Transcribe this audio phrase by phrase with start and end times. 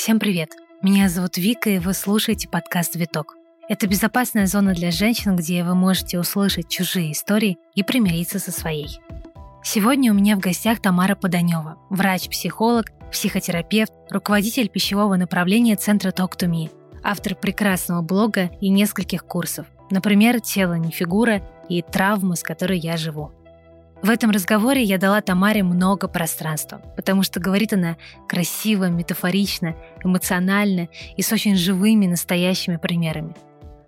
[0.00, 0.52] Всем привет!
[0.80, 3.36] Меня зовут Вика, и вы слушаете подкаст «Виток».
[3.68, 8.98] Это безопасная зона для женщин, где вы можете услышать чужие истории и примириться со своей.
[9.62, 16.48] Сегодня у меня в гостях Тамара Поданева, врач-психолог, психотерапевт, руководитель пищевого направления Центра Talk to
[16.48, 16.70] Me,
[17.02, 22.96] автор прекрасного блога и нескольких курсов, например, «Тело не фигура» и «Травмы, с которой я
[22.96, 23.32] живу».
[24.02, 30.88] В этом разговоре я дала Тамаре много пространства, потому что говорит она красиво, метафорично, эмоционально
[31.16, 33.34] и с очень живыми настоящими примерами.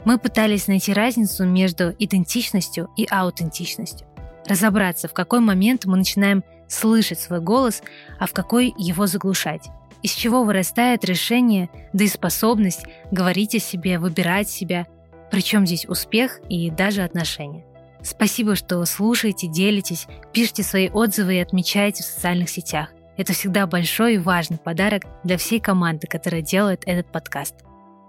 [0.04, 4.06] Мы пытались найти разницу между идентичностью и аутентичностью.
[4.46, 7.82] Разобраться, в какой момент мы начинаем слышать свой голос,
[8.18, 9.68] а в какой его заглушать.
[10.02, 14.86] Из чего вырастает решение, да и способность говорить о себе, выбирать себя,
[15.30, 17.64] причем здесь успех и даже отношения.
[18.04, 22.88] Спасибо, что слушаете, делитесь, пишите свои отзывы и отмечаете в социальных сетях.
[23.16, 27.54] Это всегда большой и важный подарок для всей команды, которая делает этот подкаст.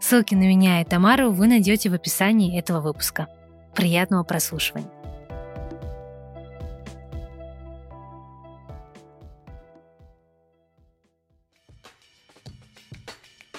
[0.02, 3.28] Ссылки на меня и Тамару вы найдете в описании этого выпуска.
[3.76, 4.90] Приятного прослушивания.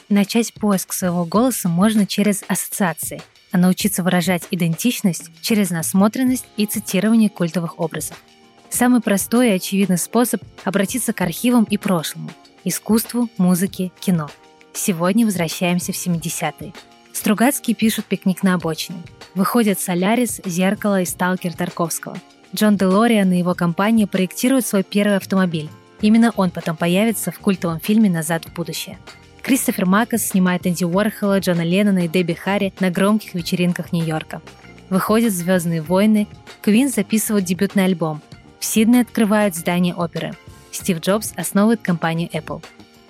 [0.08, 3.22] Начать поиск своего голоса можно через ассоциации–
[3.54, 8.20] а научиться выражать идентичность через насмотренность и цитирование культовых образов.
[8.68, 12.30] Самый простой и очевидный способ– обратиться к архивам и прошлому,
[12.64, 14.28] искусству, музыке, кино.
[14.72, 16.72] Сегодня возвращаемся в 70-е.
[17.12, 18.98] Стругацкие пишут «Пикник на обочине».
[19.36, 22.18] Выходят «Солярис», «Зеркало» и «Сталкер» Тарковского.
[22.52, 25.70] Джон Делориан и его компания проектируют свой первый автомобиль.
[26.00, 28.98] Именно он потом появится в культовом фильме «Назад в будущее».
[29.44, 34.40] Кристофер Макас снимает Энди Уорхола, Джона Леннона и Дебби Харри на громких вечеринках Нью-Йорка.
[34.88, 36.26] Выходят «Звездные войны»,
[36.62, 38.22] Квин записывают дебютный альбом,
[38.58, 40.32] в Сиднey открывают здание оперы,
[40.70, 42.64] Стив Джобс основывает компанию Apple.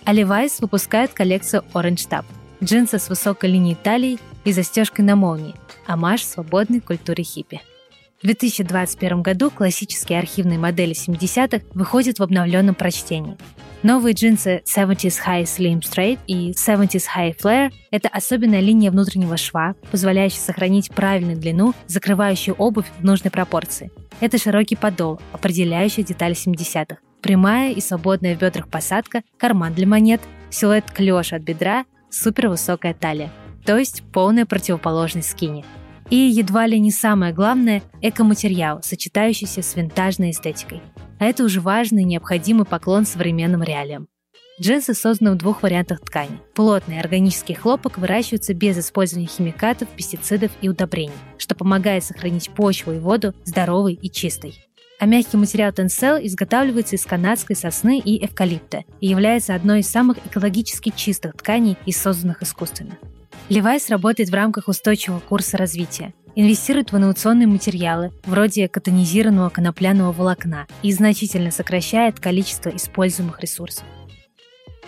[0.05, 2.25] А Levi's выпускает коллекцию Orange Tab,
[2.61, 5.55] джинсы с высокой линией талии и застежкой на молнии,
[5.87, 7.63] амаш свободной культуре хиппи.
[8.25, 13.37] В 2021 году классические архивные модели 70-х выходят в обновленном прочтении.
[13.83, 19.75] Новые джинсы 70s High Slim Straight и 70s High Flare– это особенная линия внутреннего шва,
[19.91, 23.91] позволяющая сохранить правильную длину, закрывающую обувь в нужной пропорции.
[24.21, 26.97] Это широкий подол, определяющий деталь 70-х.
[27.21, 33.31] Прямая и свободная в бедрах посадка, карман для монет, силуэт клеш от бедра, супервысокая талия.
[33.67, 35.63] То есть полная противоположность скини.
[36.11, 40.83] И едва ли не самое главное– экоматериал, сочетающийся с винтажной эстетикой–
[41.19, 44.09] а это уже важный и необходимый поклон современным реалиям.
[44.61, 46.39] Джинсы созданы в двух вариантах ткани.
[46.55, 52.99] Плотный органический хлопок выращивается без использования химикатов, пестицидов и удобрений, что помогает сохранить почву и
[52.99, 54.55] воду здоровой и чистой.
[55.01, 60.19] А мягкий материал Tencel изготавливается из канадской сосны и эвкалипта и является одной из самых
[60.25, 62.97] экологически чистых тканей и созданных искусственно.
[63.49, 70.67] Levi's работает в рамках устойчивого курса развития, инвестирует в инновационные материалы, вроде катонизированного конопляного волокна,
[70.83, 73.85] и значительно сокращает количество используемых ресурсов.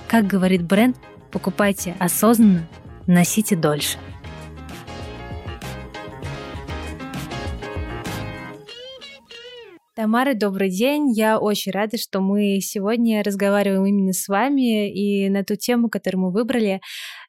[0.09, 0.97] Как говорит бренд,
[1.31, 2.67] покупайте осознанно,
[3.07, 3.99] носите дольше.
[9.97, 11.11] Тамара, добрый день.
[11.11, 16.25] Я очень рада, что мы сегодня разговариваем именно с вами и на ту тему, которую
[16.25, 16.83] мы выбрали.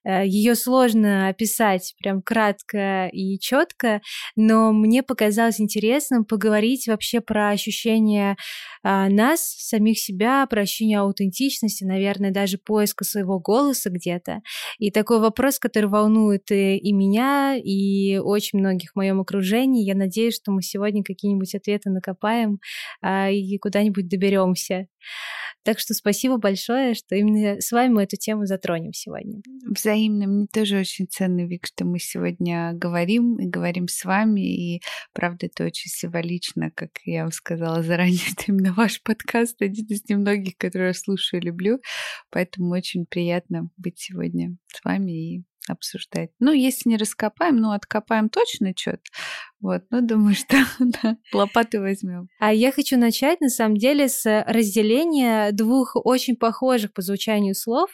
[0.07, 4.01] Э, Ее сложно описать прям кратко и четко,
[4.35, 8.37] но мне показалось интересным поговорить вообще про ощущения
[8.83, 14.41] а, нас, самих себя, про ощущение аутентичности, наверное, даже поиска своего голоса где-то.
[14.79, 19.83] И такой вопрос, который волнует и, и меня, и очень многих в моем окружении.
[19.83, 22.59] Я надеюсь, что мы сегодня какие-нибудь ответы накопаем
[23.01, 24.87] а, и куда-нибудь доберемся.
[25.67, 29.41] Так что спасибо большое, что именно с вами мы эту тему затронем сегодня.
[29.65, 30.25] Взаимно.
[30.25, 34.39] Мне тоже очень ценно, Вик, что мы сегодня говорим и говорим с вами.
[34.77, 39.87] И правда, это очень символично, как я вам сказала заранее, это именно ваш подкаст, один
[39.87, 41.81] из немногих, которые я слушаю и люблю.
[42.29, 46.31] Поэтому очень приятно быть сегодня с вами и обсуждать.
[46.39, 49.01] Ну, если не раскопаем, ну, откопаем точно что-то.
[49.59, 52.27] Вот, ну, думаю, что да, лопаты возьмем.
[52.39, 57.89] А я хочу начать, на самом деле, с разделения двух очень похожих по звучанию слов,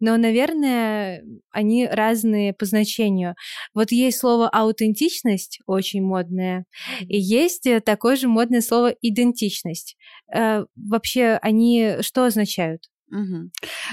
[0.00, 3.34] но, наверное, они разные по значению.
[3.74, 6.66] Вот есть слово аутентичность, очень модное,
[7.00, 9.96] и есть такое же модное слово идентичность.
[10.34, 12.82] Э, вообще, они что означают?
[13.08, 13.52] Мгм.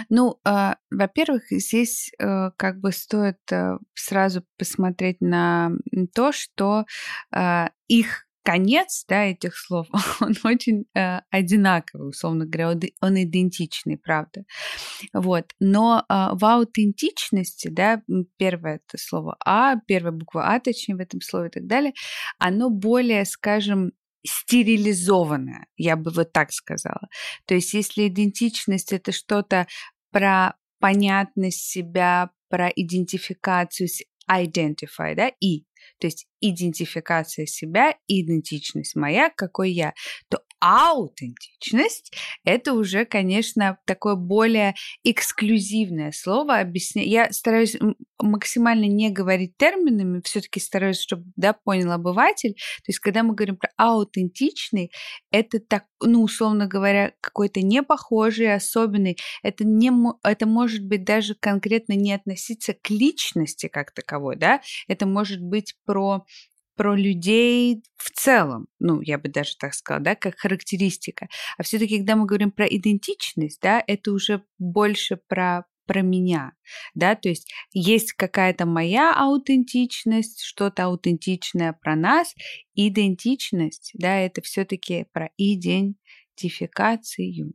[0.09, 5.71] Ну, а, во-первых, здесь э, как бы стоит э, сразу посмотреть на
[6.15, 6.85] то, что
[7.31, 9.87] а, их конец да, этих слов,
[10.21, 14.43] он очень э, одинаковый, условно говоря, он идентичный, правда.
[15.13, 15.45] Вот.
[15.59, 18.01] Но э, в аутентичности, да,
[18.37, 21.93] первое это слово А, первая буква А, точнее, в этом слове и так далее,
[22.37, 23.93] оно более, скажем,
[24.25, 27.07] стерилизованное, я бы вот так сказала.
[27.45, 29.67] То есть если идентичность это что-то
[30.11, 33.89] про понятность себя, про идентификацию
[34.29, 35.63] identify, да, и,
[35.99, 39.93] то есть идентификация себя, идентичность моя, какой я,
[40.29, 42.15] то аутентичность–
[42.45, 46.59] это уже, конечно, такое более эксклюзивное слово.
[46.59, 47.03] Объясня...
[47.03, 47.75] Я стараюсь
[48.17, 52.53] максимально не говорить терминами, все-таки стараюсь, чтобы да, понял обыватель.
[52.53, 54.91] То есть, когда мы говорим про аутентичный,
[55.31, 59.17] это так, ну, условно говоря, какой-то непохожий, особенный.
[59.43, 59.91] Это, не,
[60.23, 65.75] это может быть даже конкретно не относиться к личности как таковой, да, это может быть
[65.85, 66.25] про
[66.75, 71.27] про людей в целом, ну, я бы даже так сказала, да, как характеристика.
[71.57, 76.53] А все-таки, когда мы говорим про идентичность, да, это уже больше про про меня,
[76.95, 82.33] да, то есть есть какая-то моя аутентичность, что-то аутентичное про нас,
[82.73, 87.53] идентичность, да, это все-таки про идентификацию.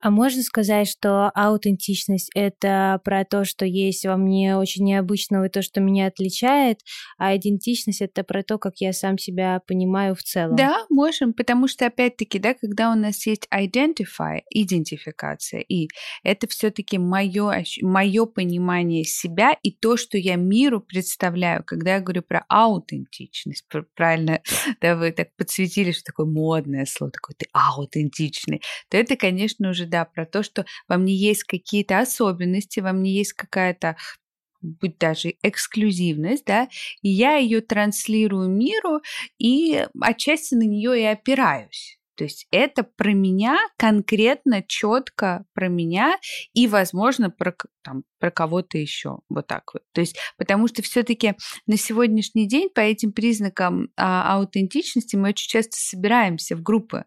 [0.00, 5.48] А можно сказать, что аутентичность— это про то, что есть во мне очень необычного и
[5.48, 6.80] то, что меня отличает,
[7.18, 10.56] а идентичность— это про то, как я сам себя понимаю в целом?
[10.56, 15.88] Да, можем, потому что, опять-таки, да, когда у нас есть identify, идентификация, и
[16.22, 22.00] это все таки мое, мое понимание себя и то, что я миру представляю, когда я
[22.00, 23.64] говорю про аутентичность,
[23.94, 24.42] правильно,
[24.82, 28.60] да, вы так подсветили, что такое модное слово, такое ты аутентичный,
[28.90, 33.12] то это, конечно, уже да, про то, что во мне есть какие-то особенности, во мне
[33.12, 33.96] есть какая-то
[34.62, 36.68] будь даже эксклюзивность, да,
[37.02, 39.00] и я ее транслирую миру
[39.38, 41.98] и отчасти на нее и опираюсь.
[42.16, 46.18] То есть это про меня конкретно, четко про меня
[46.54, 49.18] и, возможно, про, там, про кого-то еще.
[49.28, 49.82] Вот так вот.
[49.92, 51.34] То есть, потому что все-таки
[51.66, 57.04] на сегодняшний день по этим признакам а, аутентичности мы очень часто собираемся в группы.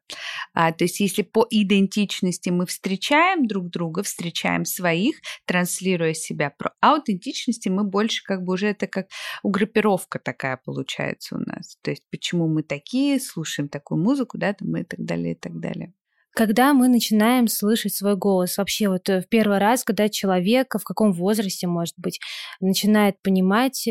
[0.54, 6.74] А, то есть, если по идентичности мы встречаем друг друга, встречаем своих, транслируя себя, про
[6.82, 9.08] аутентичности мы больше как бы уже это как
[9.44, 11.78] группировка такая получается у нас.
[11.82, 15.60] То есть, почему мы такие, слушаем такую музыку, да, там и так далее, и так
[15.60, 15.94] далее.
[16.36, 20.84] Когда мы начинаем слышать свой голос, вообще вот э, в первый раз, когда человек, в
[20.84, 22.20] каком возрасте, может быть,
[22.62, 23.88] начинает понимать,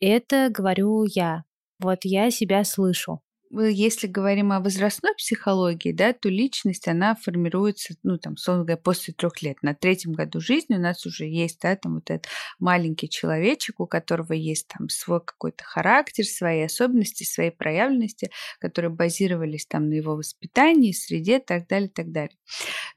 [0.00, 1.44] это говорю я,
[1.78, 3.20] вот я себя слышу
[3.52, 9.12] если говорим о возрастной психологии, да, то личность, она формируется, ну, там, условно говоря, после
[9.12, 9.62] трех лет.
[9.62, 13.86] На третьем году жизни у нас уже есть, да, там вот этот маленький человечек, у
[13.86, 18.30] которого есть там свой какой-то характер, свои особенности, свои проявленности,
[18.60, 22.36] которые базировались там на его воспитании, среде, так далее, так далее.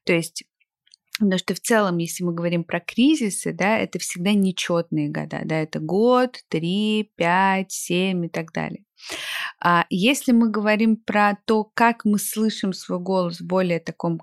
[0.05, 0.43] То есть
[1.19, 5.59] Потому что в целом, если мы говорим про кризисы, да, это всегда нечетные года, да,
[5.59, 8.83] это год, три, пять, семь и так далее.
[9.59, 14.21] А если мы говорим про то, как мы слышим свой голос в более таком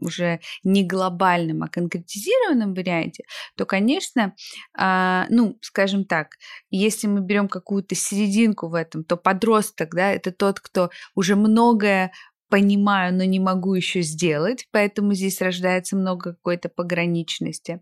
[0.00, 3.24] уже не глобальном, а конкретизированном варианте,
[3.56, 4.34] то, конечно,
[4.76, 6.36] а, ну, скажем так,
[6.70, 12.12] если мы берем какую-то серединку в этом, то подросток, да, это тот, кто уже многое
[12.48, 17.80] понимаю, но не могу еще сделать, поэтому здесь рождается много какой-то пограничности.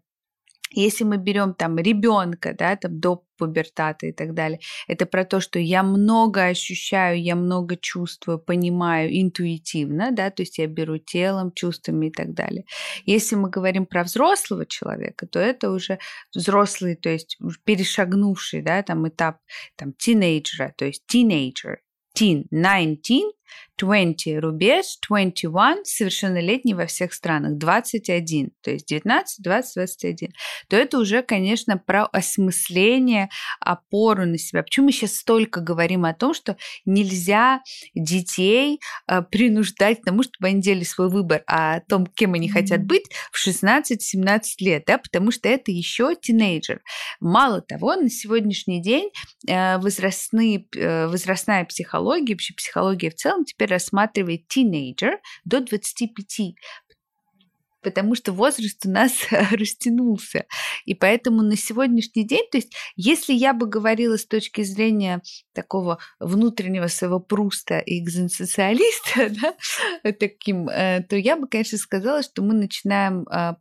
[0.76, 5.40] Если мы берем там ребенка, да, там до пубертата и так далее, это про то,
[5.40, 11.52] что я много ощущаю, я много чувствую, понимаю интуитивно, да, то есть я беру телом,
[11.52, 12.64] чувствами и так далее.
[13.06, 15.98] Если мы говорим про взрослого человека, то это уже
[16.34, 19.38] взрослый, то есть перешагнувший, да, там этап
[19.76, 21.76] там тинейджера, то есть teenager,
[22.16, 23.22] teen, 19,
[23.78, 30.32] 20 рубеж, 21 совершеннолетний во всех странах, 21, то есть 19, 20, 21,
[30.68, 33.28] то это уже, конечно, про осмысление,
[33.60, 34.62] опору на себя.
[34.62, 37.60] Почему мы сейчас столько говорим о том, что нельзя
[37.94, 42.84] детей э, принуждать к тому, чтобы они делали свой выбор о том, кем они хотят
[42.84, 46.82] быть в 16-17 лет, да, потому что это еще тинейджер.
[47.20, 49.10] Мало того, на сегодняшний день
[49.48, 56.54] э, возрастные, э, возрастная психология, вообще психология в целом теперь рассматривает тинейджер до 25,
[57.84, 59.12] потому что возраст у нас
[59.52, 60.46] растянулся.
[60.84, 65.22] И поэтому на сегодняшний день, то есть если я бы говорила с точки зрения
[65.52, 69.30] такого внутреннего своего пруста и экзистенциалиста,
[70.02, 73.56] да, таким, э, то я бы, конечно, сказала, что мы начинаем а,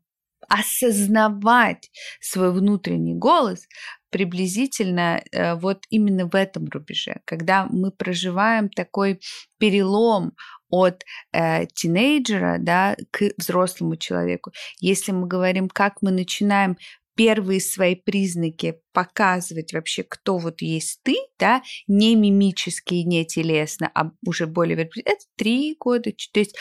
[0.47, 3.67] осознавать свой внутренний голос
[4.13, 9.19] приблизительно э, вот именно в этом рубеже, когда мы проживаем такой
[9.57, 10.33] перелом
[10.69, 14.51] от э, тинейджера да, к взрослому человеку.
[14.79, 16.77] Если мы говорим, как мы начинаем
[17.15, 24.11] первые свои признаки показывать вообще, кто вот есть ты, да, не мимически, не телесно, а
[24.25, 24.77] уже более...
[24.77, 26.11] Это три года.
[26.31, 26.55] То есть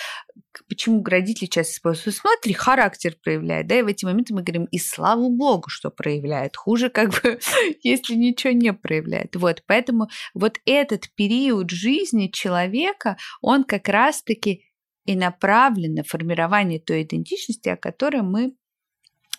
[0.69, 2.17] почему родители часто используют?
[2.17, 6.57] Смотри, характер проявляет, да, и в эти моменты мы говорим, и слава богу, что проявляет.
[6.57, 7.39] Хуже как бы,
[7.83, 9.37] если ничего не проявляет.
[9.37, 14.65] Вот, поэтому вот этот период жизни человека, он как раз-таки
[15.05, 18.55] и направлен на формирование той идентичности, о которой мы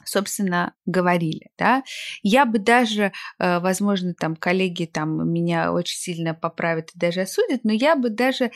[0.05, 1.83] собственно, говорили, да.
[2.22, 7.63] Я бы даже, э, возможно, там коллеги там меня очень сильно поправят и даже осудят,
[7.63, 8.51] но я бы даже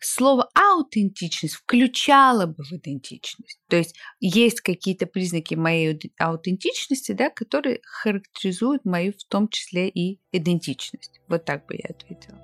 [0.00, 3.60] слово аутентичность включала бы в идентичность.
[3.68, 10.20] То есть есть какие-то признаки моей аутентичности, да, которые характеризуют мою в том числе и
[10.32, 11.20] идентичность.
[11.28, 12.41] Вот так бы я ответила.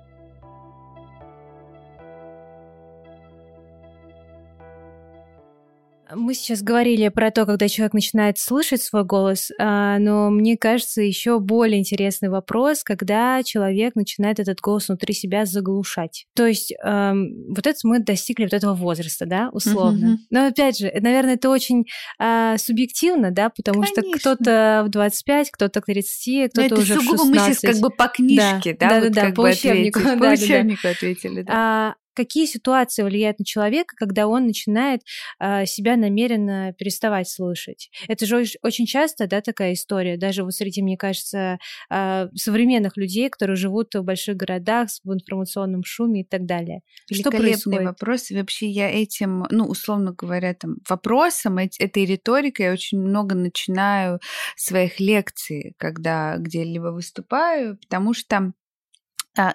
[6.13, 11.01] Мы сейчас говорили про то, когда человек начинает слышать свой голос, а, но мне кажется,
[11.01, 16.25] еще более интересный вопрос, когда человек начинает этот голос внутри себя заглушать.
[16.35, 20.05] То есть вот это мы достигли вот этого возраста, да, условно.
[20.05, 20.25] Mm-hmm.
[20.29, 21.85] Но опять же, наверное, это очень
[22.17, 24.03] а, субъективно, да, потому Конечно.
[24.03, 27.27] что кто-то в 25, кто-то к 30, кто-то уже в 16.
[27.27, 30.25] мы сейчас как бы по книжке, да, да, да, вот да, по учебнику, ответить, по
[30.25, 31.53] учебнику ответили, да.
[31.53, 35.03] А, какие ситуации влияют на человека, когда он начинает
[35.39, 37.89] э, себя намеренно переставать слышать.
[38.09, 41.59] Это же очень часто, да, такая история, даже вот среди, мне кажется,
[41.89, 46.81] э, современных людей, которые живут в больших городах, в информационном шуме и так далее.
[47.09, 47.83] Что происходит?
[47.85, 48.31] вопрос.
[48.31, 54.19] Вообще я этим, ну, условно говоря, там, вопросом, этой риторикой я очень много начинаю
[54.57, 58.51] своих лекций, когда где-либо выступаю, потому что а,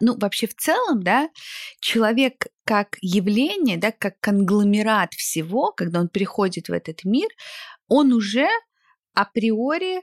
[0.00, 1.28] ну, вообще в целом, да,
[1.80, 7.28] человек как явление, да, как конгломерат всего, когда он приходит в этот мир,
[7.88, 8.48] он уже
[9.14, 10.02] априори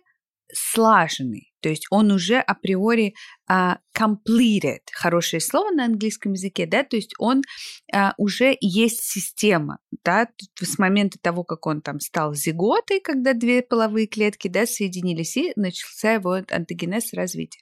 [0.54, 3.14] слаженный, то есть он уже априори
[3.50, 7.42] uh, completed, хорошее слово на английском языке, да, то есть он
[7.94, 10.28] uh, уже есть система, да,
[10.60, 15.54] с момента того, как он там стал зиготой, когда две половые клетки, да, соединились, и
[15.56, 17.62] начался его антогенез развития.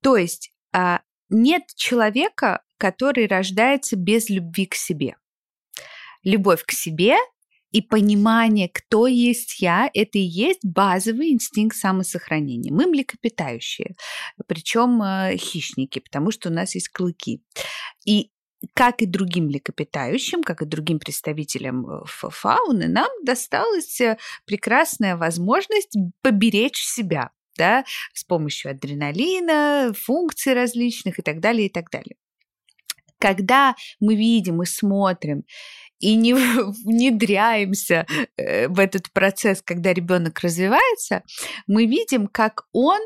[0.00, 5.16] То есть uh, нет человека, который рождается без любви к себе.
[6.22, 7.16] Любовь к себе
[7.72, 12.72] и понимание, кто есть я, это и есть базовый инстинкт самосохранения.
[12.72, 13.96] Мы млекопитающие,
[14.46, 17.42] причем э, хищники, потому что у нас есть клыки.
[18.06, 18.30] И
[18.74, 24.16] как и другим млекопитающим, как и другим представителям э, фауны, нам досталась э,
[24.46, 31.90] прекрасная возможность поберечь себя да, с помощью адреналина, функций различных и так далее, и так
[31.90, 32.16] далее.
[33.18, 35.44] Когда мы видим и смотрим
[35.98, 36.34] и не
[36.84, 41.22] внедряемся э, в этот процесс, когда ребенок развивается,
[41.66, 43.00] мы видим, как он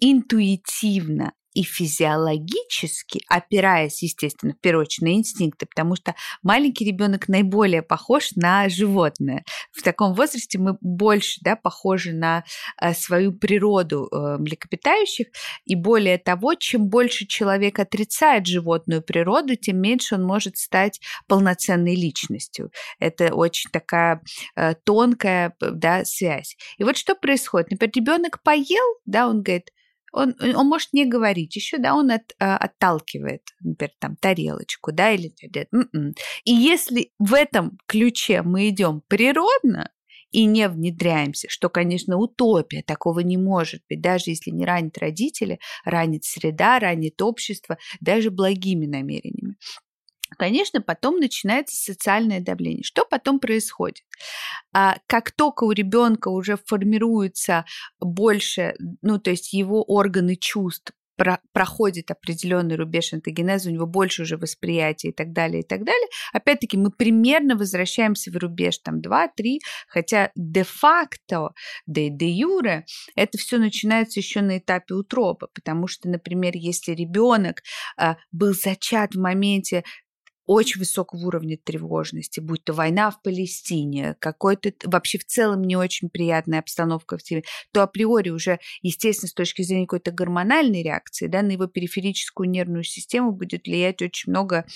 [0.00, 7.82] интуитивно и физиологически, опираясь, естественно, в первую очередь на инстинкты, потому что маленький ребенок наиболее
[7.82, 9.44] похож на животное.
[9.72, 12.44] В таком возрасте мы больше да, похожи на
[12.80, 15.28] э, свою природу э, млекопитающих,
[15.64, 21.94] и более того, чем больше человек отрицает животную природу, тем меньше он может стать полноценной
[21.94, 22.70] личностью.
[22.98, 24.22] Это очень такая
[24.56, 26.56] э, тонкая да, связь.
[26.78, 27.70] И вот что происходит.
[27.70, 29.70] Например, ребенок поел, да, он говорит,
[30.12, 35.10] он, он может не говорить еще, да, он от, а, отталкивает, например, там тарелочку, да,
[35.12, 35.32] или
[35.72, 36.14] м-м.
[36.44, 39.90] и если в этом ключе мы идем природно
[40.30, 45.60] и не внедряемся, что, конечно, утопия, такого не может быть, даже если не ранит родители,
[45.84, 49.56] ранит среда, ранит общество, даже благими намерениями
[50.38, 52.82] конечно, потом начинается социальное давление.
[52.82, 54.04] Что потом происходит?
[54.72, 57.64] А, как только у ребенка уже формируется
[58.00, 64.22] больше, ну, то есть его органы чувств про проходит определенный рубеж антогенеза, у него больше
[64.22, 66.08] уже восприятия и так далее, и так далее.
[66.32, 69.58] Опять-таки, мы примерно возвращаемся в рубеж там 2-3,
[69.88, 71.50] хотя де-факто,
[71.86, 77.62] де-де-юре, это все начинается еще на этапе утробы, потому что, например, если ребенок
[77.96, 79.84] а, был зачат в моменте
[80.46, 86.10] очень высокого уровня тревожности, будь то война в Палестине, какой-то вообще в целом не очень
[86.10, 91.42] приятная обстановка в теле, то априори уже, естественно, с точки зрения какой-то гормональной реакции, да,
[91.42, 94.66] на его периферическую нервную систему будет влиять очень много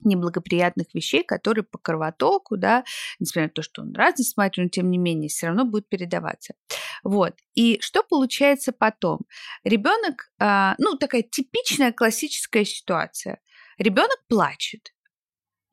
[0.00, 2.84] неблагоприятных вещей, которые по кровотоку, да,
[3.18, 6.54] несмотря на то, что он разный смотрит, но тем не менее все равно будет передаваться.
[7.02, 7.34] Вот.
[7.54, 9.20] И что получается потом?
[9.64, 13.40] Ребенок, а, ну, такая типичная классическая ситуация.
[13.78, 14.92] Ребенок плачет.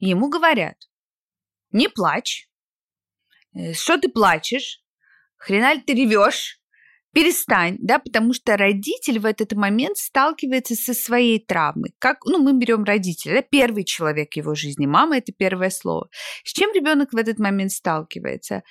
[0.09, 0.75] Ему говорят,
[1.71, 2.49] не плачь.
[3.55, 4.81] Э, что ты плачешь?
[5.37, 6.59] Хрена ли ты ревешь?
[7.13, 11.93] перестань, да, потому что родитель в этот момент сталкивается со своей травмой.
[11.99, 16.09] Как, ну, мы берем родителя, да, первый человек его жизни, мама это первое слово.
[16.43, 18.63] С чем ребенок в этот момент сталкивается?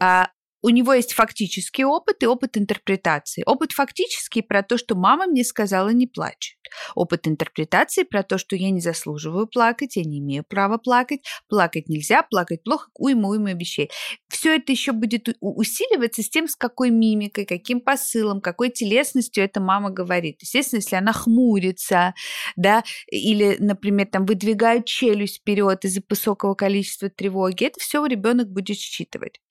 [0.00, 0.30] А,
[0.62, 3.42] у него есть фактический опыт и опыт интерпретации.
[3.46, 6.56] Опыт фактический про то, что мама мне сказала не плачь.
[6.94, 11.88] Опыт интерпретации про то, что я не заслуживаю плакать, я не имею права плакать, плакать
[11.88, 13.90] нельзя, плакать плохо, уйма вещей.
[14.28, 19.60] Все это еще будет усиливаться с тем, с какой мимикой, каким посылом, какой телесностью эта
[19.60, 20.36] мама говорит.
[20.40, 22.14] Естественно, если она хмурится,
[22.56, 28.76] да, или, например, там выдвигает челюсть вперед из-за высокого количества тревоги, это все ребенок будет
[28.76, 29.41] считывать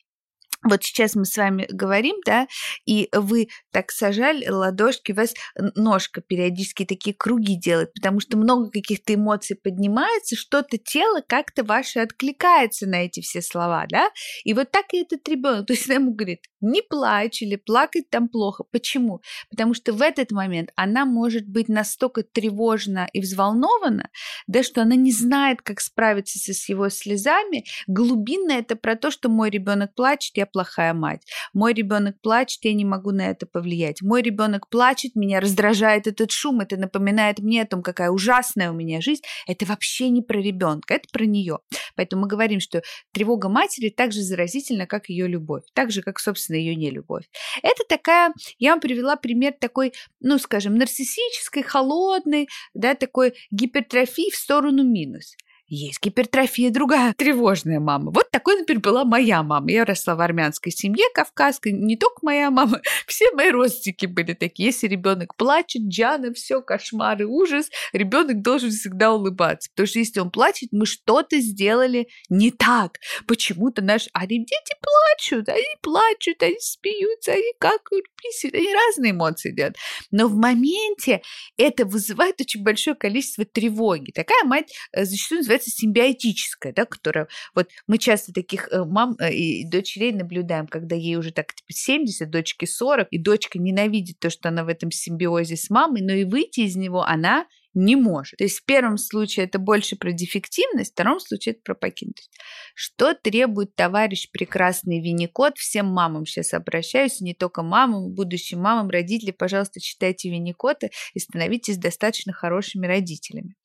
[0.63, 2.47] вот сейчас мы с вами говорим, да,
[2.85, 5.33] и вы так сажали ладошки, у вас
[5.75, 11.99] ножка периодически такие круги делает, потому что много каких-то эмоций поднимается, что-то тело как-то ваше
[11.99, 14.09] откликается на эти все слова, да,
[14.43, 18.09] и вот так и этот ребенок, то есть она ему говорит, не плачь или плакать
[18.09, 18.63] там плохо.
[18.71, 19.21] Почему?
[19.49, 24.09] Потому что в этот момент она может быть настолько тревожна и взволнована,
[24.47, 27.65] да, что она не знает, как справиться с его слезами.
[27.87, 31.21] Глубинно это про то, что мой ребенок плачет, я плохая мать.
[31.53, 34.01] Мой ребенок плачет, я не могу на это повлиять.
[34.01, 38.73] Мой ребенок плачет, меня раздражает этот шум, это напоминает мне о том, какая ужасная у
[38.73, 39.21] меня жизнь.
[39.47, 41.59] Это вообще не про ребенка, это про нее.
[41.95, 42.81] Поэтому мы говорим, что
[43.11, 47.25] тревога матери так же заразительна, как ее любовь, так же, как, собственно, ее нелюбовь.
[47.63, 54.35] Это такая, я вам привела пример такой, ну, скажем, нарциссической, холодной, да, такой гипертрофии в
[54.35, 55.35] сторону минус.
[55.73, 58.11] Есть гипертрофия другая, тревожная мама.
[58.11, 59.71] Вот такой, например, была моя мама.
[59.71, 64.67] Я росла в армянской семье кавказской, не только моя мама, все мои родственники были такие.
[64.67, 69.69] Если ребенок плачет, Джана, все, кошмары, ужас, ребенок должен всегда улыбаться.
[69.71, 72.97] Потому что если он плачет, мы что-то сделали не так.
[73.25, 74.09] Почему-то наш...
[74.11, 79.77] А дети плачут, они плачут, они смеются, они какают, писают, они разные эмоции делают.
[80.11, 81.21] Но в моменте
[81.55, 84.11] это вызывает очень большое количество тревоги.
[84.11, 89.15] Такая мать э, зачастую называется называется симбиотическая, да, которая вот мы часто таких э, мам
[89.19, 94.19] э, и дочерей наблюдаем, когда ей уже так типа 70, дочке 40, и дочка ненавидит
[94.19, 97.95] то, что она в этом симбиозе с мамой, но и выйти из него она не
[97.95, 98.37] может.
[98.37, 102.29] То есть в первом случае это больше про дефективность, в втором случае это про покинутость.
[102.75, 105.57] Что требует товарищ прекрасный Винникот?
[105.57, 111.77] Всем мамам сейчас обращаюсь, не только мамам, будущим мамам, родители, пожалуйста, читайте Винникота и становитесь
[111.77, 113.55] достаточно хорошими родителями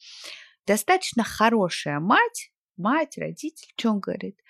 [0.67, 4.41] достаточно хорошая мать, мать, родитель, что он говорит?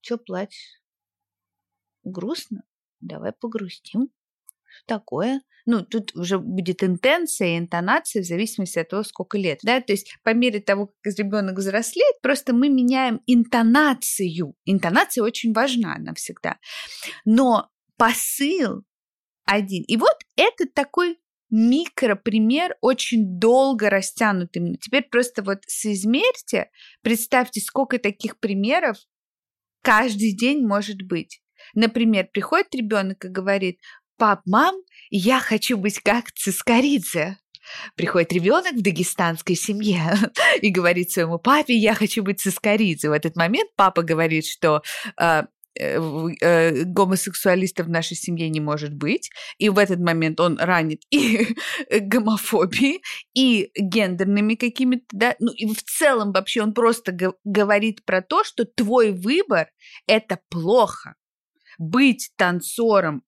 [0.00, 0.80] Что плачешь?
[2.04, 2.64] Грустно?
[3.00, 4.10] Давай погрустим.
[4.64, 5.42] Что такое?
[5.64, 9.60] Ну, тут уже будет интенция и интонация в зависимости от того, сколько лет.
[9.62, 9.80] Да?
[9.80, 14.56] То есть по мере того, как ребенок взрослеет, просто мы меняем интонацию.
[14.64, 16.58] Интонация очень важна навсегда.
[17.24, 18.84] Но посыл
[19.44, 19.84] один.
[19.84, 21.21] И вот это такой
[21.52, 24.78] микропример очень долго растянутый.
[24.78, 26.70] Теперь просто вот соизмерьте,
[27.02, 28.96] представьте, сколько таких примеров
[29.82, 31.40] каждый день может быть.
[31.74, 33.78] Например, приходит ребенок и говорит,
[34.16, 34.74] пап, мам,
[35.10, 37.36] я хочу быть как Цискоридзе.
[37.94, 40.14] Приходит ребенок в дагестанской семье
[40.62, 43.10] и говорит своему папе, я хочу быть Цискоридзе.
[43.10, 44.82] В этот момент папа говорит, что
[45.20, 45.42] э,
[45.78, 45.98] Э,
[46.42, 49.30] э, гомосексуалистов в нашей семье не может быть.
[49.56, 51.56] И в этот момент он ранит и
[51.90, 53.02] гомофобией,
[53.34, 58.66] и гендерными какими-то, да, ну и в целом вообще он просто говорит про то, что
[58.66, 59.68] твой выбор–
[60.06, 61.14] это плохо.
[61.78, 63.22] Быть танцором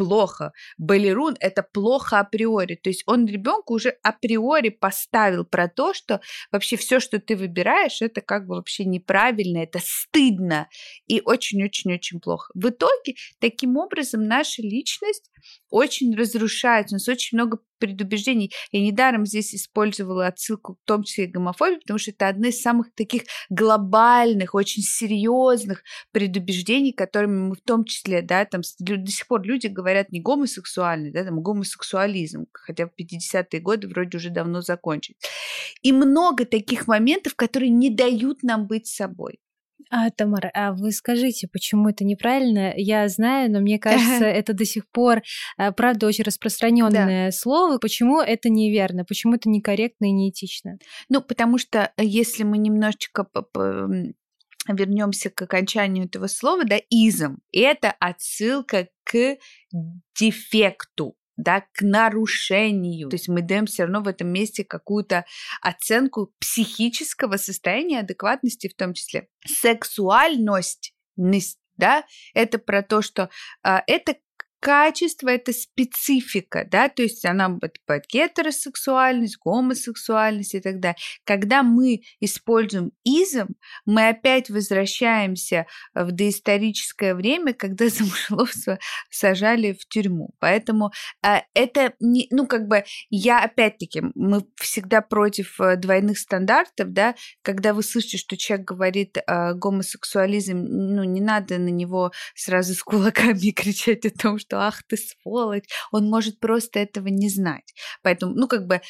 [0.00, 0.52] плохо.
[0.78, 2.76] Балерун– это плохо априори.
[2.82, 8.00] То есть он ребенку уже априори поставил про то, что вообще все, что ты выбираешь,
[8.00, 10.68] это как бы вообще неправильно, это стыдно
[11.06, 12.50] и очень-очень-очень плохо.
[12.54, 15.30] В итоге, таким образом, наша личность
[15.68, 16.94] очень разрушается.
[16.94, 18.52] У нас очень много предубеждений.
[18.70, 22.60] Я недаром здесь использовала отсылку, в том числе и гомофобии, потому что это одно из
[22.60, 29.26] самых таких глобальных, очень серьезных предубеждений, которыми мы в том числе, да, там до сих
[29.26, 34.60] пор люди говорят не гомосексуальный, да, там гомосексуализм, хотя в 50-е годы вроде уже давно
[34.60, 35.16] закончили.
[35.82, 39.40] И много таких моментов, которые не дают нам быть собой.
[39.90, 42.72] А, Тамара, а вы скажите, почему это неправильно?
[42.76, 45.22] Я знаю, но мне кажется, это до сих пор,
[45.56, 47.32] а, правда, очень распространенное да.
[47.32, 47.78] слово.
[47.78, 49.04] Почему это неверно?
[49.04, 50.78] Почему это некорректно и неэтично?
[51.08, 53.26] Ну, потому что э, если мы немножечко
[54.68, 57.38] вернемся к окончанию этого слова, да, изм.
[57.52, 59.36] Это отсылка к
[60.18, 63.08] дефекту, да, к нарушению.
[63.08, 65.24] То есть мы даем все равно в этом месте какую-то
[65.60, 69.28] оценку психического состояния адекватности в том числе.
[69.46, 70.94] Сексуальность,
[71.76, 73.30] да, это про то, что
[73.62, 74.16] а, это
[74.60, 80.96] качество, это специфика, да, то есть она под гетеросексуальность, гомосексуальность и так далее.
[81.24, 83.54] Когда мы используем изм,
[83.86, 88.78] мы опять возвращаемся в доисторическое время, когда за
[89.10, 90.30] сажали в тюрьму.
[90.38, 90.92] Поэтому
[91.24, 97.14] э, это не, ну как бы я опять-таки мы всегда против э, двойных стандартов, да,
[97.42, 102.82] когда вы слышите, что человек говорит э, гомосексуализм, ну не надо на него сразу с
[102.82, 107.72] кулаками кричать о том, что что ах ты сволочь, он может просто этого не знать.
[108.02, 108.80] Поэтому, ну, как бы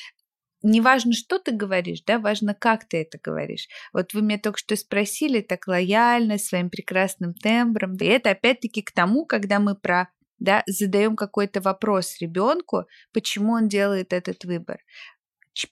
[0.62, 3.68] не важно, что ты говоришь, да, важно, как ты это говоришь.
[3.92, 7.96] Вот вы меня только что спросили так лояльно, своим прекрасным тембром.
[7.96, 13.68] И это опять-таки к тому, когда мы про да, задаем какой-то вопрос ребенку, почему он
[13.68, 14.80] делает этот выбор.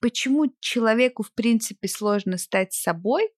[0.00, 3.30] Почему человеку, в принципе, сложно стать собой?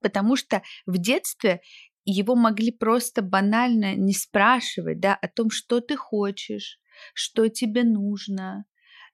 [0.00, 1.62] Потому что в детстве
[2.06, 6.78] его могли просто банально не спрашивать, да, о том, что ты хочешь,
[7.14, 8.64] что тебе нужно,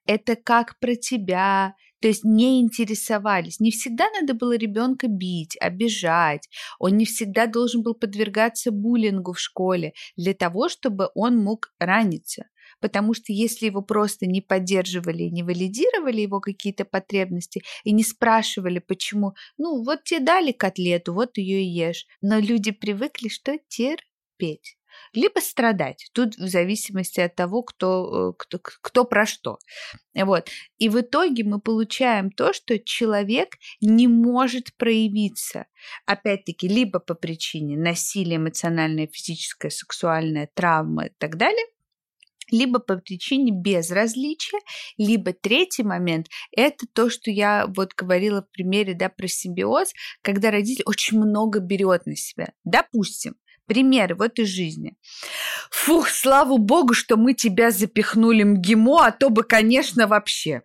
[0.05, 3.59] это как про тебя, то есть не интересовались.
[3.59, 6.49] Не всегда надо было ребенка бить, обижать.
[6.79, 12.45] Он не всегда должен был подвергаться буллингу в школе для того, чтобы он мог раниться
[12.83, 18.79] потому что если его просто не поддерживали, не валидировали его какие-то потребности и не спрашивали,
[18.79, 24.75] почему, ну вот тебе дали котлету, вот ее и ешь, но люди привыкли, что терпеть
[25.13, 26.09] либо страдать.
[26.13, 29.57] Тут в зависимости от того, кто, э, кто, кто про что.
[30.13, 30.49] Вот.
[30.77, 35.65] И в итоге мы получаем то, что человек не может проявиться.
[36.05, 41.65] Опять-таки, либо по причине насилия, эмоциональная, физическая, сексуальная, травма и так далее,
[42.51, 44.59] либо по причине безразличия,
[44.97, 50.51] либо третий момент– это то, что я вот говорила в примере да, про симбиоз, когда
[50.51, 52.53] родитель очень много берет на себя.
[52.63, 54.95] Допустим, примеры вот из жизни.
[55.71, 60.61] Фух, слава богу, что мы тебя запихнули МГИМО, а то бы, конечно, вообще.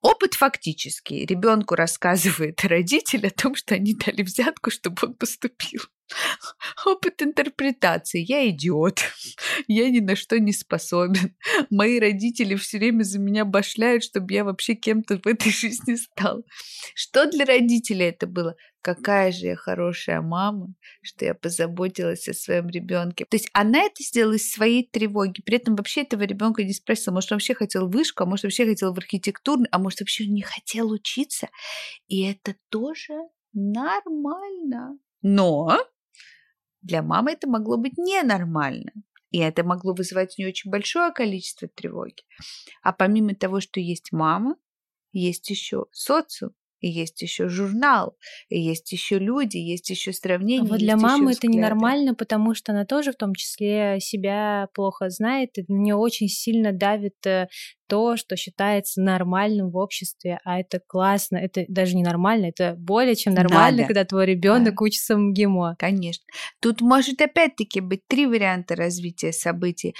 [0.00, 1.26] Опыт фактический.
[1.26, 5.80] Ребенку рассказывает родитель о том, что они дали взятку, чтобы он поступил.
[6.86, 8.24] Опыт интерпретации.
[8.26, 9.00] Я идиот.
[9.66, 11.36] Я ни на что не способен.
[11.70, 16.44] Мои родители все время за меня башляют, чтобы я вообще кем-то в этой жизни стал.
[16.94, 18.56] Что для родителей это было?
[18.94, 20.72] Какая же я хорошая мама,
[21.02, 23.26] что я позаботилась о своем ребенке.
[23.26, 25.42] То есть она это сделала из своей тревоги.
[25.42, 27.12] При этом вообще этого ребенка не спросила.
[27.12, 30.40] Может, он вообще хотел вышку, а может, вообще хотел в архитектурный, а может, вообще не
[30.40, 31.50] хотел учиться.
[32.06, 33.12] И это тоже
[33.52, 34.98] нормально.
[35.20, 35.78] Но
[36.80, 38.92] для мамы это могло быть ненормально.
[39.30, 42.22] И это могло вызывать у нее очень большое количество тревоги.
[42.82, 44.56] А помимо того, что есть мама,
[45.12, 48.16] есть еще социум, и есть еще журнал,
[48.48, 50.68] и есть еще люди, есть еще сравнение.
[50.68, 55.10] А вот для мамы это ненормально, потому что она тоже в том числе себя плохо
[55.10, 57.48] знает, и на нее очень сильно давит э,
[57.88, 63.16] то, что считается нормальным в обществе, а это классно, это даже не нормально, это более
[63.16, 63.84] чем нормально, Надо.
[63.86, 64.84] когда твой ребенок да.
[64.84, 65.76] учится МГИМО.
[65.78, 66.24] Конечно.
[66.60, 69.94] Тут может опять-таки быть три варианта развития событий,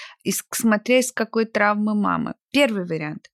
[0.53, 2.35] смотря с какой травмы мамы.
[2.51, 3.29] Первый вариант.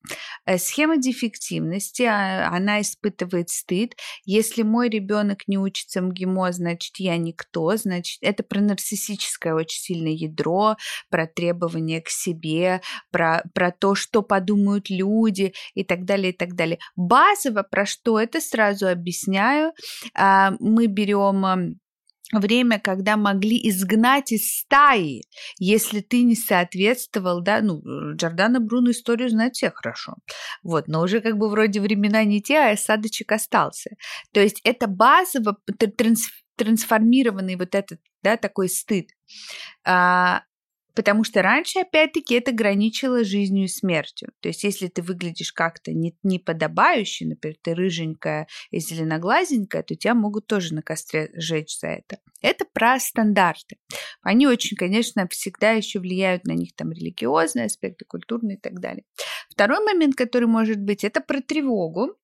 [0.45, 3.95] Э, схема дефективности, а, она испытывает стыд.
[4.25, 10.13] Если мой ребенок не учится МГИМО, значит, я никто, значит, это про нарциссическое очень сильное
[10.13, 10.77] ядро,
[11.11, 12.81] про требования к себе,
[13.13, 16.79] про, про то, что подумают люди и так далее, и так далее.
[16.97, 19.73] Базово про что это сразу объясняю.
[20.15, 21.79] А, мы берем
[22.33, 25.23] время, когда могли изгнать из стаи,
[25.59, 27.83] если ты не соответствовал, да, ну,
[28.17, 30.15] Джордана Бруно историю знает все хорошо,
[30.63, 33.91] вот, но уже как бы вроде времена не те, а осадочек остался.
[34.33, 35.57] То есть это базово
[35.97, 39.11] транс, трансформированный вот этот, да, такой стыд.
[39.85, 40.43] А,
[40.95, 44.29] Потому что раньше, опять-таки, это граничило жизнью и смертью.
[44.41, 50.15] То есть, если ты выглядишь как-то не, неподобающе, например, ты рыженькая и зеленоглазенькая, то тебя
[50.15, 52.19] могут тоже на костре сжечь за это.
[52.41, 53.77] Это про стандарты.
[54.23, 59.05] Они очень, конечно, всегда еще влияют на них там религиозные аспекты, культурные и так далее.
[59.51, 62.17] Второй момент, который может быть, это про тревогу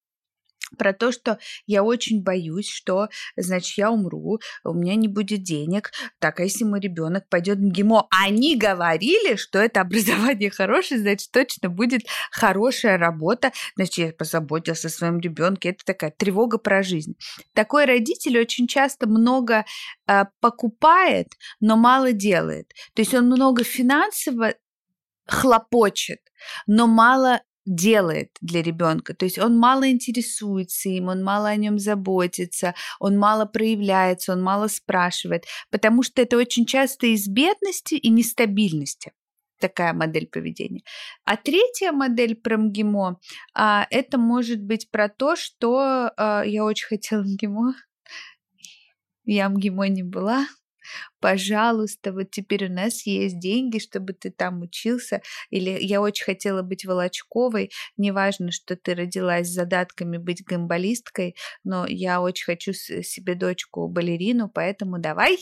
[0.76, 5.92] про то, что я очень боюсь, что, значит, я умру, у меня не будет денег.
[6.18, 8.09] Так, а если мой ребенок пойдет в ГИМО?
[8.11, 13.52] Они говорили, что это образование хорошее, значит, точно будет хорошая работа.
[13.76, 15.70] Значит, я позаботился о своем ребенке.
[15.70, 17.16] Это такая тревога про жизнь.
[17.54, 19.64] Такой родитель очень часто много
[20.06, 21.28] э, покупает,
[21.61, 22.72] но мало делает.
[22.94, 24.54] То есть он много финансово
[25.26, 26.20] хлопочет,
[26.66, 29.14] но мало делает для ребенка.
[29.14, 34.42] То есть он мало интересуется им, он мало о нем заботится, он мало проявляется, он
[34.42, 39.12] мало спрашивает, потому что это очень часто из бедности и нестабильности
[39.61, 40.83] такая модель поведения.
[41.25, 43.20] А третья модель про МГИМО,
[43.55, 47.75] а, это может быть про то, что а, я очень хотела МГИМО,
[49.27, 50.46] я МГИМО не была,
[51.21, 56.62] пожалуйста, вот теперь у нас есть деньги, чтобы ты там учился, или я очень хотела
[56.62, 63.35] быть Волочковой, неважно, что ты родилась с задатками быть гамбалисткой, но я очень хочу себе
[63.35, 65.38] дочку балерину, поэтому давай,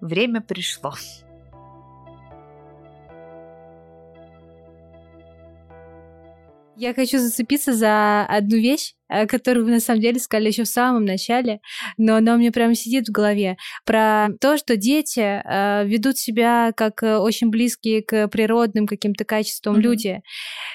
[0.00, 0.94] время пришло.
[6.76, 8.97] Я хочу зацепиться за одну вещь, Э,
[9.28, 11.60] которую вы на самом деле сказали еще в самом начале,
[11.96, 16.72] но она у меня прямо сидит в голове, про то, что дети э, ведут себя
[16.76, 19.80] как э, очень близкие к природным каким-то качествам mm-hmm.
[19.80, 20.22] люди.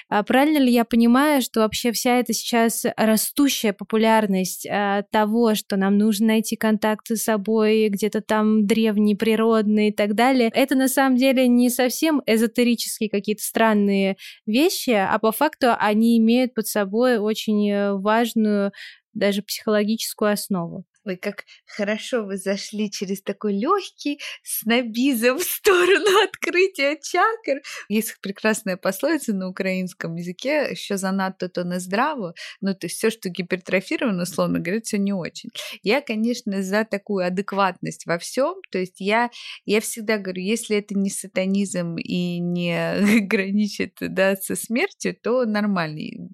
[0.08, 5.76] А правильно ли я понимаю, что вообще вся эта сейчас растущая популярность э, того, что
[5.76, 10.88] нам нужно найти контакты с собой, где-то там древние, природные и так далее, это на
[10.88, 14.16] самом деле не совсем эзотерические какие-то странные
[14.46, 17.92] вещи, а по факту они имеют под собой очень э,
[18.24, 18.72] важную
[19.14, 20.84] даже психологическую основу.
[21.06, 27.60] Ой, как хорошо вы зашли через такой легкий снобизм в сторону открытия чакр.
[27.88, 33.10] Есть прекрасная пословица на украинском языке, еще занадто то на здраво, но то есть все,
[33.10, 35.50] что гипертрофировано, условно говоря, все не очень.
[35.82, 39.30] Я, конечно, за такую адекватность во всем, то есть я,
[39.66, 45.84] я всегда говорю, если это не сатанизм и не граничит да, со смертью, то нормально.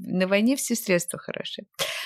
[0.07, 1.65] На войне все средства хороши.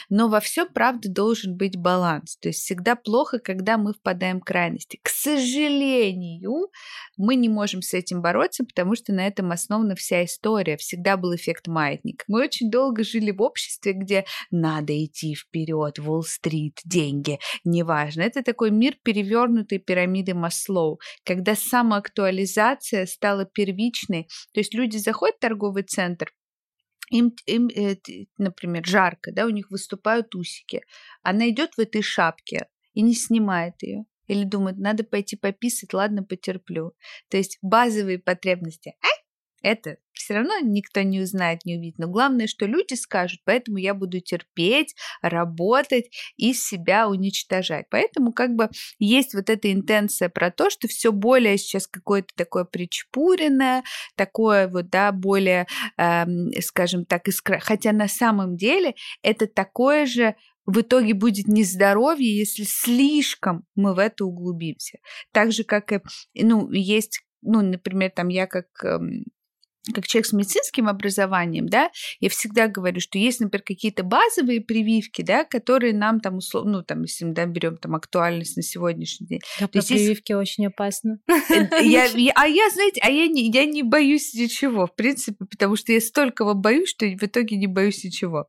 [0.09, 2.37] Но во все, правда, должен быть баланс.
[2.37, 4.99] То есть всегда плохо, когда мы впадаем в крайности.
[5.03, 6.69] К сожалению,
[7.17, 10.77] мы не можем с этим бороться, потому что на этом основана вся история.
[10.77, 12.25] Всегда был эффект маятник.
[12.29, 18.23] Мы очень долго жили в обществе, где надо идти вперед, Уолл-стрит, деньги, неважно.
[18.23, 24.29] Это такой мир перевернутой пирамиды Маслоу, когда самоактуализация стала первичной.
[24.53, 26.33] То есть люди заходят в торговый центр,
[27.14, 27.96] им, им э,
[28.38, 30.83] например, жарко, да, у них выступают усики.
[31.22, 34.05] Она идет в этой шапке и не снимает ее.
[34.27, 36.94] Или думает, надо пойти пописать, ладно, потерплю.
[37.29, 38.94] То есть базовые потребности.
[39.03, 39.24] Ай,
[39.64, 41.98] это все равно никто не узнает, не увидит.
[41.98, 47.87] Но главное, что люди скажут, поэтому я буду терпеть, работать и себя уничтожать.
[47.90, 52.64] Поэтому как бы есть вот эта интенция про то, что все более сейчас какое-то такое
[52.64, 53.83] причпуренное,
[54.16, 57.59] такое вот, да, более, эм, скажем так, искра...
[57.59, 63.98] Хотя на самом деле это такое же в итоге будет нездоровье, если слишком мы в
[63.98, 64.98] это углубимся.
[65.33, 66.00] Так же, как и,
[66.35, 69.24] ну, есть ну, например, там я как эм,
[69.92, 75.23] как человек с медицинским образованием, да, я всегда говорю, что есть, например, какие-то базовые прививки,
[75.23, 79.27] да, которые нам там условно, ну, там, если мы да, берем там актуальность на сегодняшний
[79.27, 79.40] день.
[79.61, 80.40] Да, про прививки есть...
[80.40, 81.18] очень опасно.
[81.29, 85.44] Э, я, я, а я, знаете, а я не, я не боюсь ничего, в принципе,
[85.44, 88.49] потому что я столько боюсь, что в итоге не боюсь ничего.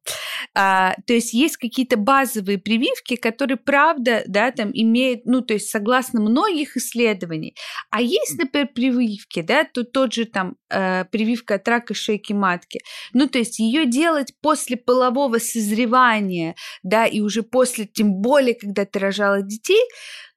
[0.54, 5.70] А, то есть есть какие-то базовые прививки, которые, правда, да, там имеют, ну, то есть
[5.70, 7.56] согласно многих исследований.
[7.90, 12.82] А есть, например, прививки, да, то тот же там э, прививка от рака шейки матки.
[13.14, 18.86] Ну, то есть ее делать после полового созревания, да, и уже после, тем более, когда
[18.86, 19.82] ты рожала детей,